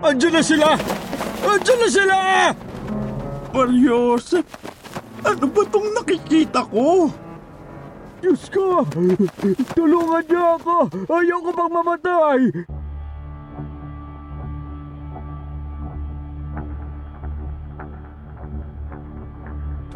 Andiyan 0.00 0.32
na 0.32 0.40
sila! 0.40 0.72
Andiyan 1.44 1.76
na 1.76 1.88
sila! 1.92 2.18
Mariosep, 3.52 4.48
ano 5.28 5.44
ba 5.44 5.62
tong 5.68 5.92
nakikita 5.92 6.64
ko? 6.72 7.12
Diyos 8.24 8.48
ko! 8.48 8.80
Tulungan 9.76 10.24
niyo 10.24 10.56
ako! 10.56 10.76
Ayaw 11.04 11.38
ko 11.44 11.50
bang 11.52 11.72
mamatay! 11.76 12.40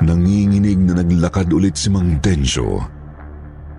Nanginginig 0.05 0.77
na 0.83 1.01
naglakad 1.01 1.49
ulit 1.53 1.81
si 1.81 1.89
Mang 1.89 2.21
Densyo. 2.21 2.85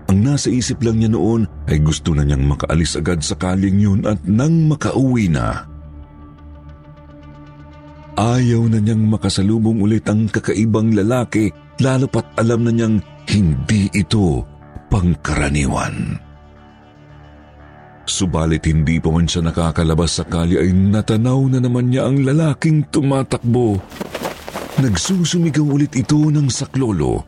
Ang 0.08 0.24
nasa 0.24 0.48
isip 0.48 0.80
lang 0.80 0.98
niya 0.98 1.12
noon 1.12 1.44
ay 1.68 1.84
gusto 1.84 2.16
na 2.16 2.24
niyang 2.24 2.48
makaalis 2.48 2.96
agad 2.96 3.20
sa 3.20 3.36
kaling 3.36 3.76
yun 3.76 4.00
at 4.08 4.18
nang 4.24 4.66
makauwi 4.66 5.28
na. 5.28 5.68
Ayaw 8.18 8.66
na 8.66 8.82
niyang 8.82 9.04
makasalubong 9.04 9.78
ulit 9.78 10.08
ang 10.10 10.26
kakaibang 10.26 10.96
lalaki 10.96 11.52
lalo 11.78 12.10
pat 12.10 12.26
alam 12.40 12.66
na 12.66 12.72
niyang 12.74 12.98
hindi 13.30 13.86
ito 13.94 14.42
pangkaraniwan. 14.90 16.18
Subalit 18.08 18.64
hindi 18.64 18.96
pa 18.98 19.12
man 19.12 19.28
siya 19.28 19.44
nakakalabas 19.44 20.18
sa 20.18 20.24
kalye 20.24 20.64
ay 20.64 20.72
natanaw 20.72 21.44
na 21.52 21.60
naman 21.60 21.92
niya 21.92 22.08
ang 22.08 22.24
lalaking 22.24 22.88
tumatakbo. 22.88 23.76
Nagsusumigaw 24.78 25.66
ulit 25.74 25.92
ito 25.98 26.30
ng 26.30 26.46
saklolo. 26.46 27.26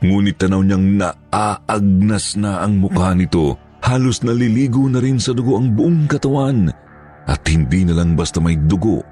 Ngunit 0.00 0.40
tanaw 0.40 0.64
niyang 0.64 0.96
naaagnas 0.96 2.40
na 2.40 2.64
ang 2.64 2.80
mukha 2.80 3.12
nito. 3.12 3.60
Halos 3.84 4.24
naliligo 4.24 4.88
na 4.88 5.04
rin 5.04 5.20
sa 5.20 5.36
dugo 5.36 5.60
ang 5.60 5.76
buong 5.76 6.08
katawan 6.08 6.72
at 7.28 7.40
hindi 7.46 7.84
na 7.84 7.94
lang 8.00 8.16
basta 8.16 8.40
may 8.40 8.56
dugo 8.56 9.04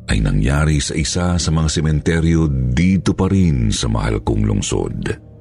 ay 0.06 0.22
nangyari 0.22 0.78
sa 0.78 0.94
isa 0.94 1.34
sa 1.40 1.50
mga 1.50 1.68
sementeryo 1.72 2.46
dito 2.70 3.18
pa 3.18 3.26
rin 3.26 3.74
sa 3.74 3.90
mahal 3.90 4.22
kong 4.22 4.46
lungsod. 4.46 5.31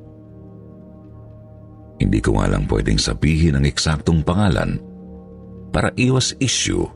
Hindi 2.02 2.18
ko 2.18 2.42
nga 2.42 2.50
lang 2.50 2.66
pwedeng 2.66 2.98
sabihin 2.98 3.62
ang 3.62 3.66
eksaktong 3.70 4.26
pangalan 4.26 4.82
para 5.70 5.94
iwas 5.94 6.34
issue. 6.42 6.90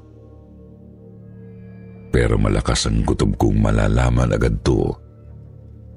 Pero 2.09 2.41
malakas 2.41 2.89
ang 2.89 3.05
kutob 3.05 3.37
kong 3.37 3.61
malalaman 3.61 4.33
agad 4.33 4.57
to 4.65 4.89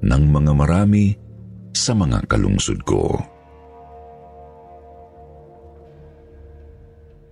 ng 0.05 0.23
mga 0.29 0.53
marami 0.53 1.17
sa 1.73 1.97
mga 1.97 2.29
kalungsod 2.29 2.85
ko. 2.85 3.17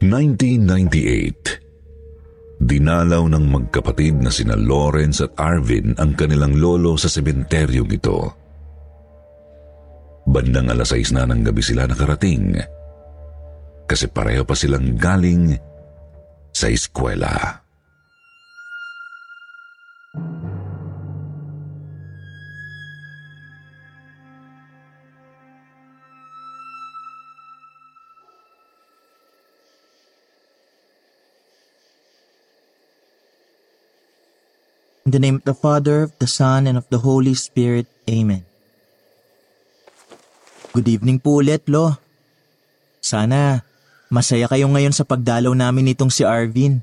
1998 0.00 2.56
Dinalaw 2.56 3.28
ng 3.36 3.52
magkapatid 3.52 4.24
na 4.24 4.32
sina 4.32 4.56
Lawrence 4.56 5.20
at 5.20 5.36
Arvin 5.36 5.92
ang 6.00 6.16
kanilang 6.16 6.56
lolo 6.56 6.96
sa 6.96 7.12
sementeryong 7.12 7.92
ito. 7.92 8.45
Bandang 10.26 10.74
alas 10.74 10.90
6 10.90 11.14
na 11.14 11.22
ng 11.22 11.46
gabi 11.46 11.62
sila 11.62 11.86
nakarating 11.86 12.58
kasi 13.86 14.10
pareho 14.10 14.42
pa 14.42 14.58
silang 14.58 14.98
galing 14.98 15.54
sa 16.50 16.66
eskwela. 16.66 17.62
In 35.06 35.14
the 35.14 35.22
name 35.22 35.38
of 35.38 35.46
the 35.46 35.54
Father, 35.54 36.02
of 36.02 36.18
the 36.18 36.26
Son, 36.26 36.66
and 36.66 36.74
of 36.74 36.90
the 36.90 36.98
Holy 36.98 37.38
Spirit. 37.38 37.86
Amen. 38.10 38.42
Good 40.72 40.88
evening 40.88 41.18
po 41.22 41.38
ulit, 41.38 41.66
Lo. 41.70 41.94
Sana 42.98 43.62
masaya 44.10 44.50
kayo 44.50 44.66
ngayon 44.70 44.94
sa 44.94 45.06
pagdalaw 45.06 45.54
namin 45.54 45.92
nitong 45.92 46.10
si 46.10 46.26
Arvin. 46.26 46.82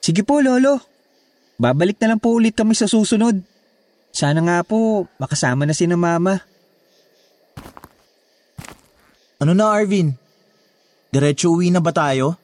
Sige 0.00 0.24
po, 0.24 0.40
Lolo. 0.40 0.80
Babalik 1.60 2.00
na 2.00 2.16
lang 2.16 2.20
po 2.20 2.32
ulit 2.32 2.56
kami 2.56 2.72
sa 2.72 2.88
susunod. 2.88 3.44
Sana 4.10 4.40
nga 4.40 4.58
po 4.64 5.04
makasama 5.20 5.68
na 5.68 5.76
si 5.76 5.84
na 5.84 6.00
Mama. 6.00 6.40
Ano 9.40 9.52
na, 9.52 9.68
Arvin? 9.68 10.16
Diretso 11.12 11.52
uwi 11.52 11.68
na 11.68 11.84
ba 11.84 11.92
tayo? 11.92 12.36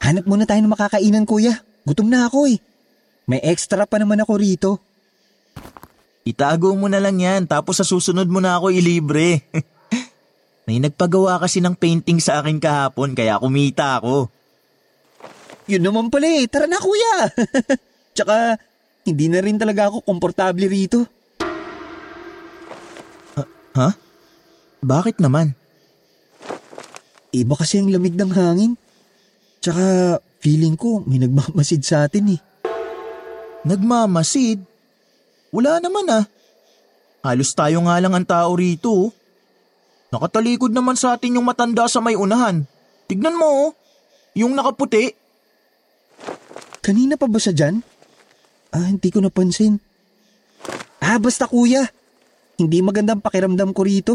Hanap 0.00 0.24
muna 0.24 0.48
tayo 0.48 0.64
ng 0.64 0.72
makakainan, 0.72 1.28
Kuya. 1.28 1.60
Gutom 1.84 2.08
na 2.08 2.28
ako 2.28 2.48
eh. 2.48 2.58
May 3.28 3.44
extra 3.44 3.84
pa 3.84 4.00
naman 4.00 4.24
ako 4.24 4.32
rito. 4.40 4.70
Itago 6.28 6.76
mo 6.76 6.92
na 6.92 7.00
lang 7.00 7.16
yan 7.16 7.48
tapos 7.48 7.80
sa 7.80 7.86
susunod 7.88 8.28
mo 8.28 8.44
na 8.44 8.60
ako 8.60 8.68
ilibre. 8.68 9.48
May 10.68 10.76
nagpagawa 10.84 11.40
kasi 11.40 11.64
ng 11.64 11.72
painting 11.72 12.20
sa 12.20 12.44
akin 12.44 12.60
kahapon 12.60 13.16
kaya 13.16 13.40
kumita 13.40 13.96
ako. 13.96 14.28
Yun 15.64 15.80
naman 15.80 16.12
pala 16.12 16.28
eh. 16.28 16.44
Tara 16.44 16.68
na 16.68 16.76
kuya. 16.76 17.32
Tsaka 18.16 18.60
hindi 19.08 19.32
na 19.32 19.40
rin 19.40 19.56
talaga 19.56 19.88
ako 19.88 20.04
komportable 20.04 20.68
rito. 20.68 21.08
Ha? 23.72 23.88
Huh? 23.88 23.94
Bakit 24.84 25.24
naman? 25.24 25.56
Iba 27.32 27.56
kasi 27.56 27.80
ang 27.80 27.88
lamig 27.88 28.12
ng 28.12 28.32
hangin. 28.36 28.76
Tsaka 29.64 30.20
Feeling 30.38 30.78
ko 30.78 31.02
may 31.02 31.18
nagmamasid 31.18 31.82
sa 31.82 32.06
atin 32.06 32.38
eh. 32.38 32.40
Nagmamasid? 33.66 34.62
Wala 35.54 35.80
naman 35.80 36.06
ah. 36.12 36.24
Halos 37.24 37.52
tayo 37.56 37.82
nga 37.84 37.98
lang 37.98 38.14
ang 38.14 38.26
tao 38.26 38.54
rito. 38.54 38.88
Oh. 38.88 39.08
Nakatalikod 40.08 40.72
naman 40.72 40.96
sa 40.96 41.16
atin 41.16 41.36
yung 41.36 41.46
matanda 41.46 41.84
sa 41.88 42.00
may 42.00 42.16
unahan. 42.16 42.64
Tignan 43.08 43.36
mo 43.36 43.46
oh. 43.46 43.70
Yung 44.36 44.54
nakaputi. 44.54 45.12
Kanina 46.80 47.20
pa 47.20 47.28
ba 47.28 47.36
siya 47.36 47.52
dyan? 47.52 47.84
Ah, 48.72 48.88
hindi 48.88 49.08
ko 49.12 49.20
napansin. 49.20 49.80
Ah, 51.00 51.20
basta 51.20 51.48
kuya. 51.48 51.88
Hindi 52.58 52.80
magandang 52.84 53.20
pakiramdam 53.20 53.72
ko 53.72 53.80
rito. 53.84 54.14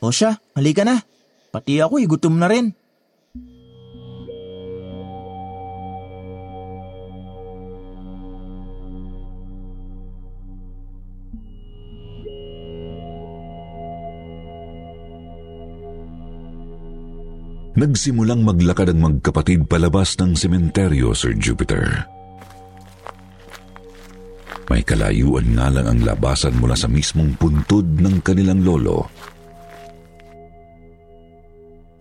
O 0.00 0.10
siya, 0.10 0.38
halika 0.56 0.86
na. 0.86 1.02
Pati 1.50 1.82
ako 1.82 2.00
eh, 2.00 2.06
gutom 2.08 2.38
na 2.38 2.48
rin. 2.48 2.72
Nagsimulang 17.80 18.44
maglakad 18.44 18.92
ang 18.92 19.00
magkapatid 19.00 19.64
palabas 19.64 20.12
ng 20.20 20.36
sementeryo, 20.36 21.16
Sir 21.16 21.32
Jupiter. 21.32 22.04
May 24.68 24.84
kalayuan 24.84 25.56
nga 25.56 25.72
lang 25.72 25.88
ang 25.88 26.00
labasan 26.04 26.60
mula 26.60 26.76
sa 26.76 26.92
mismong 26.92 27.40
puntod 27.40 27.88
ng 27.88 28.20
kanilang 28.20 28.60
lolo. 28.60 29.08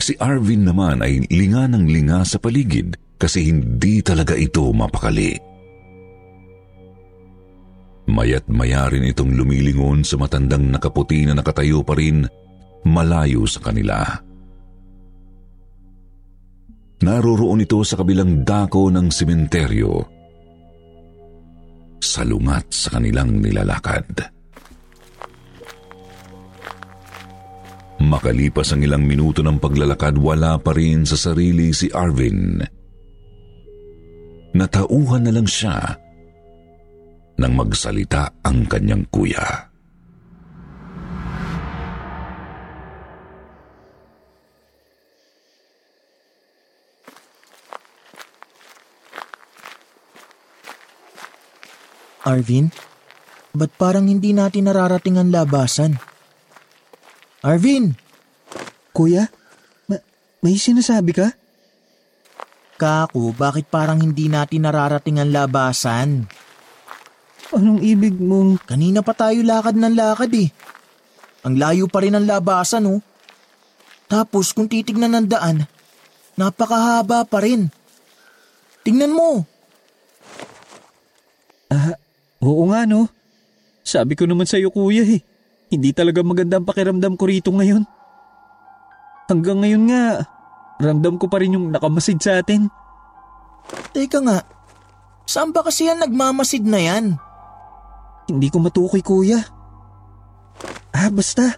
Si 0.04 0.20
Arvin 0.20 0.68
naman 0.68 1.00
ay 1.00 1.24
linga 1.32 1.72
ng 1.72 1.88
linga 1.88 2.28
sa 2.28 2.44
paligid 2.44 3.00
kasi 3.16 3.48
hindi 3.48 4.04
talaga 4.04 4.36
ito 4.36 4.68
mapakali. 4.76 5.40
Mayat 8.12 8.52
maya 8.52 8.92
rin 8.92 9.08
itong 9.08 9.32
lumilingon 9.32 10.04
sa 10.04 10.20
matandang 10.20 10.68
nakaputi 10.68 11.24
na 11.24 11.40
nakatayo 11.40 11.88
pa 11.88 11.96
rin 11.96 12.28
malayo 12.84 13.48
sa 13.48 13.64
kanila. 13.64 14.28
Naroroon 17.00 17.64
ito 17.64 17.80
sa 17.88 17.96
kabilang 17.96 18.44
dako 18.44 18.92
ng 18.92 19.08
simenteryo. 19.08 19.92
Salungat 22.04 22.68
sa 22.76 23.00
kanilang 23.00 23.40
nilalakad. 23.40 24.36
Makalipas 28.00 28.76
ang 28.76 28.84
ilang 28.84 29.04
minuto 29.04 29.40
ng 29.40 29.60
paglalakad, 29.60 30.16
wala 30.20 30.60
pa 30.60 30.76
rin 30.76 31.08
sa 31.08 31.16
sarili 31.16 31.72
si 31.72 31.88
Arvin. 31.92 32.64
Natauhan 34.56 35.24
na 35.24 35.32
lang 35.32 35.48
siya 35.48 35.78
nang 37.40 37.56
magsalita 37.56 38.44
ang 38.44 38.68
kanyang 38.68 39.08
kuya. 39.08 39.69
Arvin, 52.28 52.68
ba't 53.56 53.72
parang 53.80 54.12
hindi 54.12 54.36
natin 54.36 54.68
nararating 54.68 55.16
ang 55.16 55.32
labasan? 55.32 55.96
Arvin! 57.40 57.96
Kuya, 58.92 59.32
ma- 59.88 60.04
may 60.44 60.60
sinasabi 60.60 61.16
ka? 61.16 61.28
Kako, 62.80 63.36
bakit 63.36 63.68
parang 63.68 64.00
hindi 64.00 64.28
natin 64.28 64.68
nararating 64.68 65.20
ang 65.20 65.32
labasan? 65.32 66.28
Anong 67.56 67.80
ibig 67.84 68.16
mong... 68.20 68.64
Kanina 68.68 69.00
pa 69.04 69.16
tayo 69.16 69.40
lakad 69.44 69.76
ng 69.76 69.96
lakad 69.96 70.32
eh. 70.36 70.52
Ang 71.48 71.56
layo 71.56 71.88
pa 71.88 72.04
rin 72.04 72.16
ang 72.16 72.28
labasan 72.28 72.88
oh. 72.88 73.00
Tapos 74.12 74.52
kung 74.52 74.68
titignan 74.68 75.16
ng 75.16 75.28
daan, 75.28 75.58
napakahaba 76.36 77.24
pa 77.24 77.40
rin. 77.44 77.72
Tingnan 78.84 79.14
mo. 79.14 79.44
Ah, 81.70 81.94
oo 82.44 82.64
nga 82.72 82.88
no. 82.88 83.08
Sabi 83.84 84.14
ko 84.14 84.28
naman 84.28 84.46
sa'yo 84.46 84.70
kuya 84.70 85.04
eh. 85.04 85.22
Hindi 85.70 85.94
talaga 85.94 86.26
maganda 86.26 86.58
ang 86.58 86.66
pakiramdam 86.66 87.14
ko 87.16 87.24
rito 87.30 87.50
ngayon. 87.54 87.86
Hanggang 89.30 89.62
ngayon 89.62 89.84
nga, 89.94 90.26
ramdam 90.82 91.22
ko 91.22 91.30
pa 91.30 91.38
rin 91.38 91.54
yung 91.54 91.70
nakamasid 91.70 92.18
sa 92.18 92.42
atin. 92.42 92.66
Teka 93.94 94.20
nga, 94.26 94.42
saan 95.30 95.54
ba 95.54 95.62
kasi 95.62 95.86
yan 95.86 96.02
nagmamasid 96.02 96.66
na 96.66 96.82
yan? 96.82 97.06
Hindi 98.26 98.48
ko 98.50 98.58
matukoy 98.62 99.06
kuya. 99.06 99.42
Ah, 100.90 101.14
basta. 101.14 101.58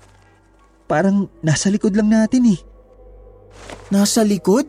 Parang 0.91 1.31
nasa 1.39 1.71
likod 1.71 1.95
lang 1.95 2.11
natin 2.11 2.51
eh. 2.51 2.59
Nasa 3.91 4.27
likod? 4.27 4.67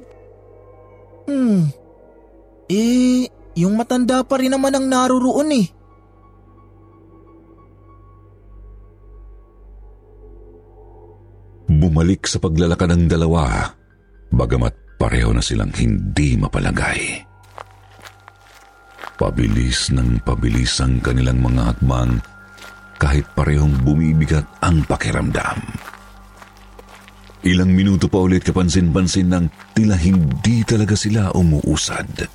Hmm. 1.27 1.71
Eh, 2.71 3.27
yung 3.59 3.75
matanda 3.75 4.23
pa 4.23 4.39
rin 4.39 4.55
naman 4.55 4.75
ang 4.75 4.87
naroroon 4.87 5.51
eh. 5.51 5.67
Bumalik 12.03 12.27
sa 12.27 12.43
paglalakad 12.43 12.91
ng 12.99 13.07
dalawa, 13.07 13.63
bagamat 14.35 14.99
pareho 14.99 15.31
na 15.31 15.39
silang 15.39 15.71
hindi 15.71 16.35
mapalagay. 16.35 17.23
Pabilis 19.15 19.95
ng 19.95 20.19
pabilis 20.27 20.83
ang 20.83 20.99
kanilang 20.99 21.39
mga 21.39 21.63
hakbang 21.63 22.19
kahit 22.99 23.23
parehong 23.39 23.87
bumibigat 23.87 24.43
ang 24.67 24.83
pakiramdam. 24.83 25.63
Ilang 27.47 27.71
minuto 27.71 28.11
pa 28.11 28.19
ulit 28.19 28.43
kapansin-pansin 28.43 29.31
ng 29.31 29.47
tila 29.71 29.95
hindi 29.95 30.67
talaga 30.67 30.99
sila 30.99 31.31
umuusad. 31.31 32.27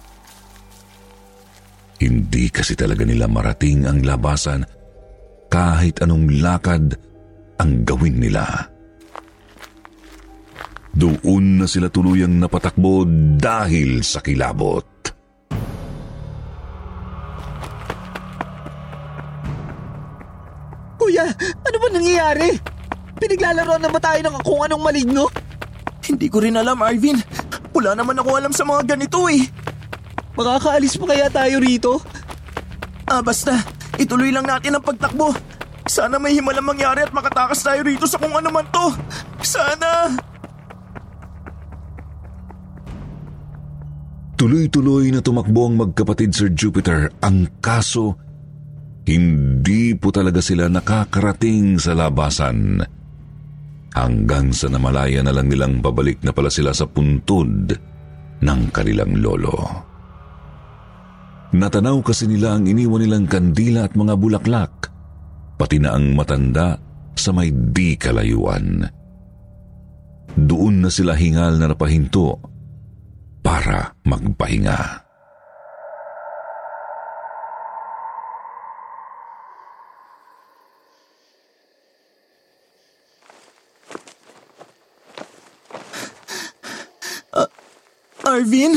Hindi 2.00 2.46
kasi 2.56 2.72
talaga 2.72 3.04
nila 3.04 3.28
marating 3.28 3.84
ang 3.84 4.00
labasan 4.00 4.64
kahit 5.52 6.00
anong 6.08 6.40
lakad 6.40 6.96
ang 7.60 7.84
gawin 7.84 8.16
nila. 8.16 8.77
Doon 10.98 11.62
na 11.62 11.70
sila 11.70 11.94
tuluyang 11.94 12.42
napatakbo 12.42 13.06
dahil 13.38 14.02
sa 14.02 14.18
kilabot. 14.18 14.82
Kuya, 20.98 21.30
ano 21.38 21.78
ba 21.78 21.88
nangyayari? 21.94 22.50
Pinaglalaroan 23.22 23.86
na 23.86 23.94
ba 23.94 24.02
tayo 24.02 24.26
ng 24.26 24.42
kung 24.42 24.66
anong 24.66 24.82
maligno? 24.82 25.30
Hindi 26.02 26.34
ko 26.34 26.42
rin 26.42 26.58
alam, 26.58 26.82
Arvin. 26.82 27.22
Wala 27.78 27.94
naman 27.94 28.18
ako 28.18 28.30
alam 28.34 28.54
sa 28.58 28.66
mga 28.66 28.98
ganito 28.98 29.30
eh. 29.30 29.46
Makakaalis 30.34 30.98
pa 30.98 31.06
kaya 31.14 31.30
tayo 31.30 31.62
rito? 31.62 32.02
Ah, 33.06 33.22
basta. 33.22 33.54
Ituloy 34.02 34.34
lang 34.34 34.50
natin 34.50 34.74
ang 34.74 34.86
pagtakbo. 34.86 35.30
Sana 35.86 36.18
may 36.18 36.34
himalang 36.34 36.66
mangyari 36.66 37.06
at 37.06 37.14
makatakas 37.14 37.62
tayo 37.62 37.86
rito 37.86 38.10
sa 38.10 38.18
kung 38.18 38.34
ano 38.34 38.50
man 38.50 38.66
to. 38.74 38.98
Sana! 39.46 40.10
Tuloy-tuloy 44.48 45.12
na 45.12 45.20
tumakbo 45.20 45.68
ang 45.68 45.76
magkapatid 45.76 46.32
Sir 46.32 46.56
Jupiter. 46.56 47.12
Ang 47.20 47.60
kaso, 47.60 48.16
hindi 49.04 49.92
po 49.92 50.08
talaga 50.08 50.40
sila 50.40 50.72
nakakarating 50.72 51.76
sa 51.76 51.92
labasan. 51.92 52.80
Hanggang 53.92 54.56
sa 54.56 54.72
namalaya 54.72 55.20
na 55.20 55.36
lang 55.36 55.52
nilang 55.52 55.84
pabalik 55.84 56.24
na 56.24 56.32
pala 56.32 56.48
sila 56.48 56.72
sa 56.72 56.88
puntod 56.88 57.76
ng 58.40 58.62
kanilang 58.72 59.20
lolo. 59.20 59.68
Natanaw 61.52 62.00
kasi 62.00 62.32
nila 62.32 62.56
ang 62.56 62.72
iniwan 62.72 63.04
nilang 63.04 63.28
kandila 63.28 63.84
at 63.84 64.00
mga 64.00 64.16
bulaklak, 64.16 64.88
pati 65.60 65.76
na 65.76 65.92
ang 65.92 66.16
matanda 66.16 66.80
sa 67.20 67.36
may 67.36 67.52
di 67.52 68.00
kalayuan. 68.00 68.80
Doon 70.40 70.88
na 70.88 70.88
sila 70.88 71.20
hingal 71.20 71.60
na 71.60 71.68
napahinto 71.68 72.56
para 73.48 73.96
magpahinga. 74.04 75.08
Arvin? 88.28 88.76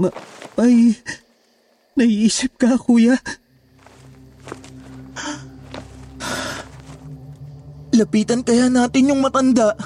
Ma- 0.00 0.16
may... 0.56 0.96
Naiisip 2.00 2.56
ka, 2.56 2.80
kuya? 2.80 3.20
Lapitan 7.92 8.40
kaya 8.40 8.72
natin 8.72 9.12
yung 9.12 9.20
matanda. 9.20 9.76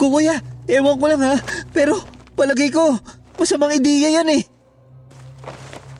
Kuya, 0.00 0.40
ewan 0.64 0.96
ko 0.96 1.04
lang 1.12 1.20
ha, 1.20 1.36
pero 1.76 2.00
palagay 2.40 2.72
ko, 2.72 2.96
masamang 3.36 3.76
ideya 3.76 4.16
yan 4.16 4.40
eh. 4.40 4.42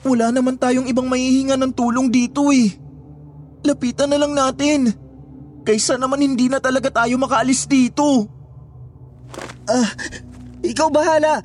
Wala 0.09 0.33
naman 0.33 0.57
tayong 0.57 0.89
ibang 0.89 1.05
mahihinga 1.13 1.61
ng 1.61 1.77
tulong 1.77 2.09
dito 2.09 2.49
eh. 2.49 2.73
Lapitan 3.61 4.09
na 4.09 4.17
lang 4.17 4.33
natin. 4.33 4.89
Kaysa 5.61 6.01
naman 6.01 6.25
hindi 6.25 6.49
na 6.49 6.57
talaga 6.57 6.89
tayo 6.89 7.21
makaalis 7.21 7.69
dito. 7.69 8.25
Ah, 9.69 9.93
ikaw 10.65 10.89
bahala. 10.89 11.45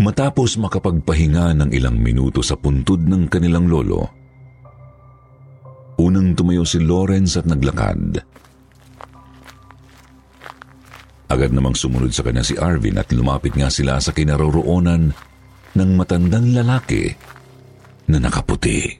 Matapos 0.00 0.60
makapagpahinga 0.60 1.56
ng 1.56 1.70
ilang 1.76 1.96
minuto 1.96 2.40
sa 2.40 2.56
puntod 2.56 3.04
ng 3.04 3.28
kanilang 3.28 3.68
lolo, 3.68 4.19
unang 6.00 6.32
tumayo 6.32 6.64
si 6.64 6.80
Lawrence 6.80 7.36
at 7.36 7.44
naglakad. 7.44 8.24
Agad 11.30 11.54
namang 11.54 11.78
sumunod 11.78 12.10
sa 12.10 12.26
kanya 12.26 12.42
si 12.42 12.58
Arvin 12.58 12.98
at 12.98 13.12
lumapit 13.14 13.54
nga 13.54 13.70
sila 13.70 14.02
sa 14.02 14.10
kinaroroonan 14.10 15.14
ng 15.78 15.90
matandang 15.94 16.50
lalaki 16.50 17.06
na 18.10 18.18
nakaputi. 18.18 18.90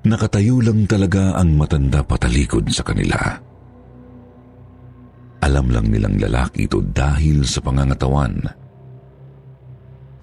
Nakatayo 0.00 0.64
lang 0.64 0.88
talaga 0.88 1.36
ang 1.36 1.60
matanda 1.60 2.00
patalikod 2.00 2.64
sa 2.72 2.80
kanila. 2.80 3.20
Alam 5.44 5.66
lang 5.68 5.92
nilang 5.92 6.16
lalaki 6.16 6.64
ito 6.64 6.80
dahil 6.80 7.44
sa 7.44 7.60
pangangatawan. 7.60 8.40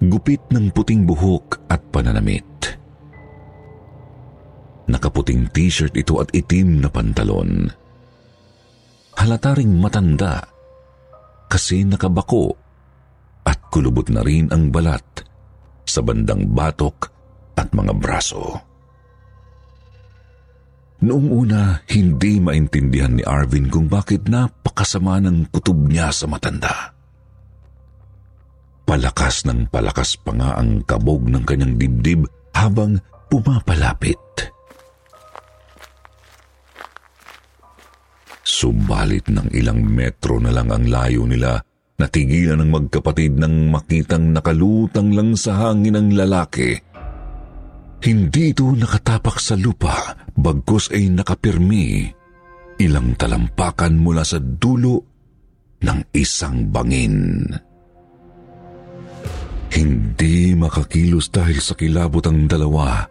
Gupit 0.02 0.42
ng 0.50 0.74
puting 0.74 1.06
buhok 1.06 1.70
at 1.70 1.78
pananamit. 1.94 2.77
Nakaputing 4.88 5.52
t-shirt 5.52 5.92
ito 5.94 6.16
at 6.18 6.32
itim 6.32 6.80
na 6.80 6.88
pantalon. 6.88 7.68
halata 9.18 9.58
ring 9.58 9.74
matanda 9.82 10.46
kasi 11.50 11.82
nakabako 11.82 12.54
at 13.42 13.58
kulubot 13.72 14.06
na 14.14 14.22
rin 14.22 14.46
ang 14.54 14.70
balat 14.70 15.02
sa 15.82 16.04
bandang 16.04 16.46
batok 16.54 17.10
at 17.58 17.72
mga 17.74 17.92
braso. 17.98 18.62
Noong 20.98 21.28
una, 21.30 21.78
hindi 21.94 22.42
maintindihan 22.42 23.14
ni 23.14 23.22
Arvin 23.22 23.70
kung 23.70 23.86
bakit 23.86 24.26
napakasama 24.26 25.22
ng 25.22 25.46
kutob 25.54 25.86
niya 25.86 26.10
sa 26.10 26.26
matanda. 26.26 26.92
Palakas 28.82 29.46
ng 29.46 29.70
palakas 29.70 30.18
pa 30.18 30.34
nga 30.34 30.50
ang 30.58 30.82
kabog 30.82 31.22
ng 31.30 31.44
kanyang 31.46 31.78
dibdib 31.78 32.26
habang 32.50 32.98
pumapalapit. 33.30 34.18
Subalit 38.58 39.30
ng 39.30 39.54
ilang 39.54 39.86
metro 39.86 40.42
na 40.42 40.50
lang 40.50 40.74
ang 40.74 40.90
layo 40.90 41.22
nila, 41.30 41.62
natigilan 41.94 42.58
ng 42.58 42.70
magkapatid 42.74 43.38
nang 43.38 43.70
makitang 43.70 44.34
nakalutang 44.34 45.14
lang 45.14 45.38
sa 45.38 45.70
hangin 45.70 45.94
ang 45.94 46.10
lalaki. 46.10 46.74
Hindi 48.02 48.50
ito 48.50 48.66
nakatapak 48.66 49.38
sa 49.38 49.54
lupa, 49.54 50.10
bagkus 50.34 50.90
ay 50.90 51.06
nakapirmi. 51.06 52.10
Ilang 52.82 53.14
talampakan 53.14 53.94
mula 53.94 54.26
sa 54.26 54.42
dulo 54.42 55.06
ng 55.78 56.10
isang 56.18 56.66
bangin. 56.74 57.46
Hindi 59.70 60.58
makakilos 60.58 61.30
dahil 61.30 61.62
sa 61.62 61.78
kilabot 61.78 62.26
ang 62.26 62.50
dalawa. 62.50 63.06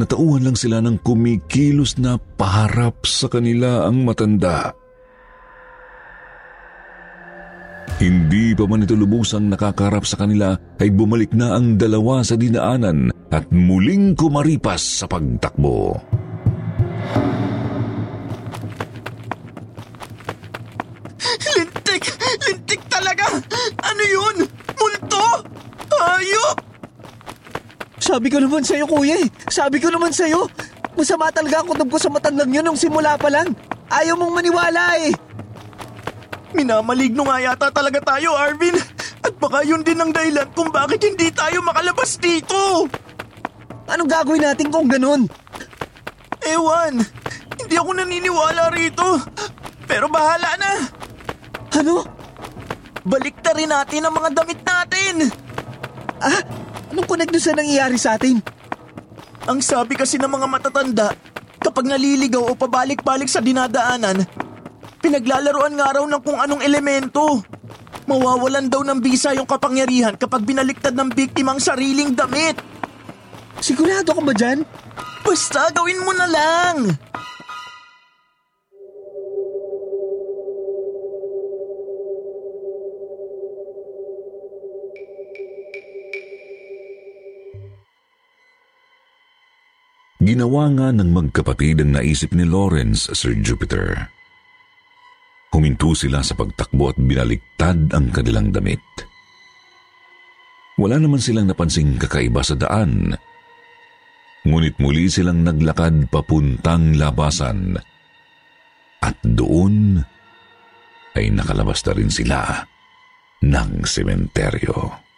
Natauhan 0.00 0.48
lang 0.48 0.56
sila 0.56 0.80
ng 0.80 1.04
kumikilos 1.04 2.00
na 2.00 2.16
paharap 2.16 3.04
sa 3.04 3.28
kanila 3.28 3.84
ang 3.84 4.00
matanda. 4.00 4.72
Hindi 8.00 8.56
pa 8.56 8.64
man 8.64 8.88
ito 8.88 8.96
lubusang 8.96 9.52
nakakarap 9.52 10.08
sa 10.08 10.16
kanila 10.16 10.56
ay 10.80 10.88
bumalik 10.88 11.36
na 11.36 11.52
ang 11.52 11.76
dalawa 11.76 12.24
sa 12.24 12.32
dinaanan 12.32 13.12
at 13.28 13.44
muling 13.52 14.16
kumaripas 14.16 14.80
sa 14.80 15.04
pagtakbo. 15.04 16.00
Lintik! 21.44 22.08
Lintik 22.48 22.80
talaga! 22.88 23.36
Ano 23.84 24.02
yun? 24.08 24.36
Multo? 24.80 25.44
Hayop! 25.92 26.56
Sabi 28.20 28.36
ko 28.36 28.44
naman 28.44 28.60
sa'yo, 28.60 28.84
kuya 28.84 29.16
eh. 29.16 29.32
Sabi 29.48 29.80
ko 29.80 29.88
naman 29.88 30.12
sa'yo. 30.12 30.44
Masama 30.92 31.32
talaga 31.32 31.64
ang 31.64 31.72
kutob 31.72 31.88
ko 31.88 31.96
sa 31.96 32.12
matandang 32.12 32.52
yun 32.52 32.60
nung 32.60 32.76
simula 32.76 33.16
pa 33.16 33.32
lang. 33.32 33.48
Ayaw 33.88 34.12
mong 34.12 34.36
maniwala 34.36 35.00
eh. 35.00 35.08
Minamaligno 36.52 37.24
nga 37.24 37.40
yata 37.40 37.72
talaga 37.72 37.96
tayo, 38.04 38.36
Arvin. 38.36 38.76
At 39.24 39.32
baka 39.40 39.64
yun 39.64 39.80
din 39.80 39.96
ang 39.96 40.12
dahilan 40.12 40.52
kung 40.52 40.68
bakit 40.68 41.00
hindi 41.00 41.32
tayo 41.32 41.64
makalabas 41.64 42.20
dito. 42.20 42.84
Anong 43.88 44.12
gagawin 44.12 44.44
natin 44.44 44.68
kung 44.68 44.84
ganun? 44.84 45.24
Ewan, 46.44 47.00
hindi 47.56 47.72
ako 47.80 48.04
naniniwala 48.04 48.68
rito. 48.76 49.16
Pero 49.88 50.12
bahala 50.12 50.60
na. 50.60 50.72
Ano? 51.72 52.04
Balikta 53.00 53.56
rin 53.56 53.72
natin 53.72 54.04
ang 54.04 54.12
mga 54.12 54.44
damit 54.44 54.60
natin. 54.60 55.32
Ah? 56.20 56.59
Anong 56.90 57.06
connect 57.06 57.30
doon 57.30 57.44
sa 57.44 57.54
nangyayari 57.54 57.96
sa 57.96 58.18
atin? 58.18 58.42
Ang 59.46 59.62
sabi 59.62 59.94
kasi 59.94 60.18
ng 60.18 60.30
mga 60.30 60.46
matatanda, 60.50 61.08
kapag 61.62 61.86
naliligaw 61.86 62.50
o 62.50 62.58
pabalik-balik 62.58 63.30
sa 63.30 63.38
dinadaanan, 63.38 64.26
pinaglalaroan 64.98 65.78
nga 65.78 65.96
raw 65.96 66.04
ng 66.04 66.22
kung 66.22 66.38
anong 66.42 66.62
elemento. 66.66 67.40
Mawawalan 68.10 68.66
daw 68.66 68.82
ng 68.82 68.98
bisa 68.98 69.30
yung 69.38 69.46
kapangyarihan 69.46 70.18
kapag 70.18 70.42
binaliktad 70.42 70.98
ng 70.98 71.14
biktima 71.14 71.54
ang 71.54 71.62
sariling 71.62 72.10
damit. 72.10 72.58
Sigurado 73.62 74.10
ka 74.10 74.22
ba 74.24 74.34
dyan? 74.34 74.66
Basta 75.22 75.70
gawin 75.70 76.02
mo 76.02 76.10
na 76.10 76.26
lang. 76.26 77.09
Ginawa 90.30 90.70
nga 90.70 90.94
ng 90.94 91.10
magkapatid 91.10 91.82
ang 91.82 91.98
naisip 91.98 92.30
ni 92.38 92.46
Lawrence, 92.46 93.10
Sir 93.18 93.34
Jupiter. 93.42 94.14
Huminto 95.50 95.90
sila 95.90 96.22
sa 96.22 96.38
pagtakbo 96.38 96.94
at 96.94 97.02
binaliktad 97.02 97.90
ang 97.90 98.14
kanilang 98.14 98.54
damit. 98.54 98.78
Wala 100.78 101.02
naman 101.02 101.18
silang 101.18 101.50
napansing 101.50 101.98
kakaiba 101.98 102.46
sa 102.46 102.54
daan. 102.54 103.10
Ngunit 104.46 104.78
muli 104.78 105.10
silang 105.10 105.42
naglakad 105.42 106.06
papuntang 106.14 106.94
labasan. 106.94 107.74
At 109.02 109.18
doon 109.26 109.98
ay 111.18 111.34
nakalabas 111.34 111.82
na 111.90 111.92
rin 111.98 112.10
sila 112.14 112.70
ng 113.42 113.82
sementeryo. 113.82 115.09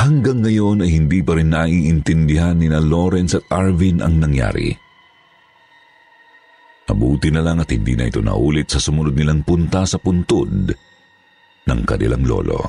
Hanggang 0.00 0.40
ngayon 0.40 0.80
ay 0.80 0.96
hindi 0.96 1.20
pa 1.20 1.36
rin 1.36 1.52
naiintindihan 1.52 2.56
ni 2.56 2.72
na 2.72 2.80
Lawrence 2.80 3.36
at 3.36 3.44
Arvin 3.52 4.00
ang 4.00 4.16
nangyari. 4.16 4.72
Mabuti 6.88 7.28
na 7.28 7.44
lang 7.44 7.60
at 7.60 7.68
hindi 7.68 7.92
na 7.92 8.08
ito 8.08 8.24
naulit 8.24 8.72
sa 8.72 8.80
sumunod 8.80 9.12
nilang 9.12 9.44
punta 9.44 9.84
sa 9.84 10.00
puntod 10.00 10.72
ng 11.68 11.80
kanilang 11.84 12.24
lolo. 12.24 12.64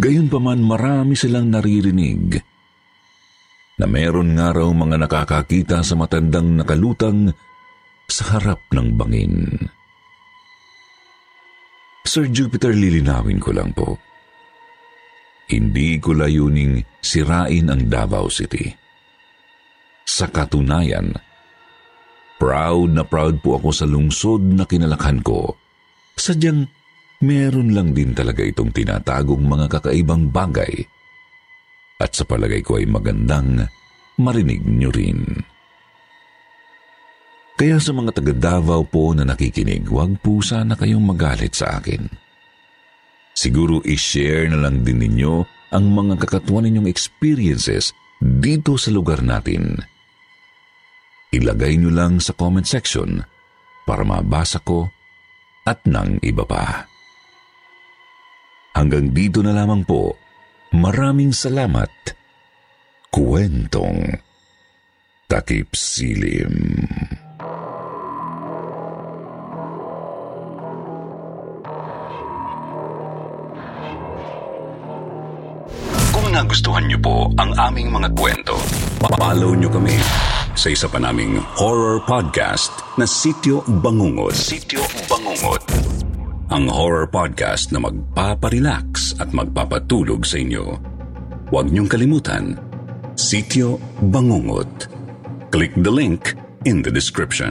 Gayunpaman 0.00 0.64
marami 0.64 1.14
silang 1.20 1.52
naririnig 1.52 2.40
na 3.76 3.86
meron 3.86 4.40
nga 4.40 4.56
raw 4.56 4.72
mga 4.72 5.04
nakakakita 5.04 5.84
sa 5.84 6.00
matandang 6.00 6.64
nakalutang 6.64 7.28
sa 8.08 8.40
harap 8.40 8.64
ng 8.72 8.88
bangin. 8.96 9.34
Sir 12.08 12.24
Jupiter, 12.32 12.72
lilinawin 12.72 13.36
ko 13.36 13.52
lang 13.52 13.76
po. 13.76 14.07
Hindi 15.48 15.96
ko 15.96 16.12
layuning 16.12 16.84
sirain 17.00 17.72
ang 17.72 17.88
Davao 17.88 18.28
City. 18.28 18.68
Sa 20.04 20.28
katunayan, 20.28 21.16
proud 22.36 22.92
na 22.92 23.04
proud 23.08 23.40
po 23.40 23.56
ako 23.56 23.68
sa 23.72 23.88
lungsod 23.88 24.44
na 24.44 24.68
kinalakhan 24.68 25.24
ko. 25.24 25.56
Sadyang 26.20 26.68
meron 27.24 27.72
lang 27.72 27.96
din 27.96 28.12
talaga 28.12 28.44
itong 28.44 28.76
tinatagong 28.76 29.40
mga 29.40 29.66
kakaibang 29.72 30.28
bagay. 30.28 30.84
At 31.96 32.12
sa 32.12 32.28
palagay 32.28 32.60
ko 32.60 32.76
ay 32.76 32.84
magandang 32.84 33.64
marinig 34.20 34.60
nyo 34.68 34.92
rin. 34.92 35.24
Kaya 37.58 37.80
sa 37.80 37.90
mga 37.90 38.20
taga 38.20 38.32
Davao 38.36 38.86
po 38.86 39.16
na 39.16 39.24
nakikinig, 39.24 39.88
huwag 39.88 40.20
po 40.20 40.44
sana 40.44 40.76
kayong 40.78 41.02
magalit 41.02 41.56
sa 41.56 41.80
akin 41.80 42.27
siguro 43.38 43.78
i-share 43.86 44.50
na 44.50 44.66
lang 44.66 44.82
din 44.82 44.98
ninyo 44.98 45.46
ang 45.70 45.84
mga 45.94 46.18
kakatuwa 46.18 46.66
ninyong 46.66 46.90
experiences 46.90 47.94
dito 48.18 48.74
sa 48.74 48.90
lugar 48.90 49.22
natin. 49.22 49.78
Ilagay 51.30 51.78
nyo 51.78 51.94
lang 51.94 52.18
sa 52.18 52.34
comment 52.34 52.66
section 52.66 53.22
para 53.86 54.02
mabasa 54.02 54.58
ko 54.58 54.90
at 55.62 55.78
ng 55.86 56.18
iba 56.26 56.42
pa. 56.42 56.88
Hanggang 58.74 59.14
dito 59.14 59.38
na 59.44 59.54
lamang 59.54 59.86
po. 59.86 60.16
Maraming 60.74 61.32
salamat. 61.32 61.90
Kwentong 63.08 64.20
Takip 65.28 65.76
Silim. 65.76 66.54
Nagustuhan 76.38 76.86
niyo 76.86 77.02
po 77.02 77.16
ang 77.34 77.50
aming 77.58 77.90
mga 77.90 78.14
kwento, 78.14 78.54
follow 79.18 79.58
niyo 79.58 79.74
kami 79.74 79.98
sa 80.54 80.70
isa 80.70 80.86
pa 80.86 81.02
naming 81.02 81.42
horror 81.58 81.98
podcast 82.06 82.70
na 82.94 83.02
Sityo 83.02 83.66
Bangungot. 83.66 84.38
Sityo 84.38 84.78
Bangungot. 85.10 85.66
Ang 86.54 86.70
horror 86.70 87.10
podcast 87.10 87.74
na 87.74 87.82
magpaparelax 87.82 89.18
at 89.18 89.34
magpapatulog 89.34 90.22
sa 90.22 90.38
inyo. 90.38 90.78
Huwag 91.50 91.74
niyong 91.74 91.90
kalimutan, 91.90 92.54
Sityo 93.18 93.82
Bangungot. 93.98 94.94
Click 95.50 95.74
the 95.74 95.90
link 95.90 96.38
in 96.62 96.86
the 96.86 96.92
description. 96.94 97.50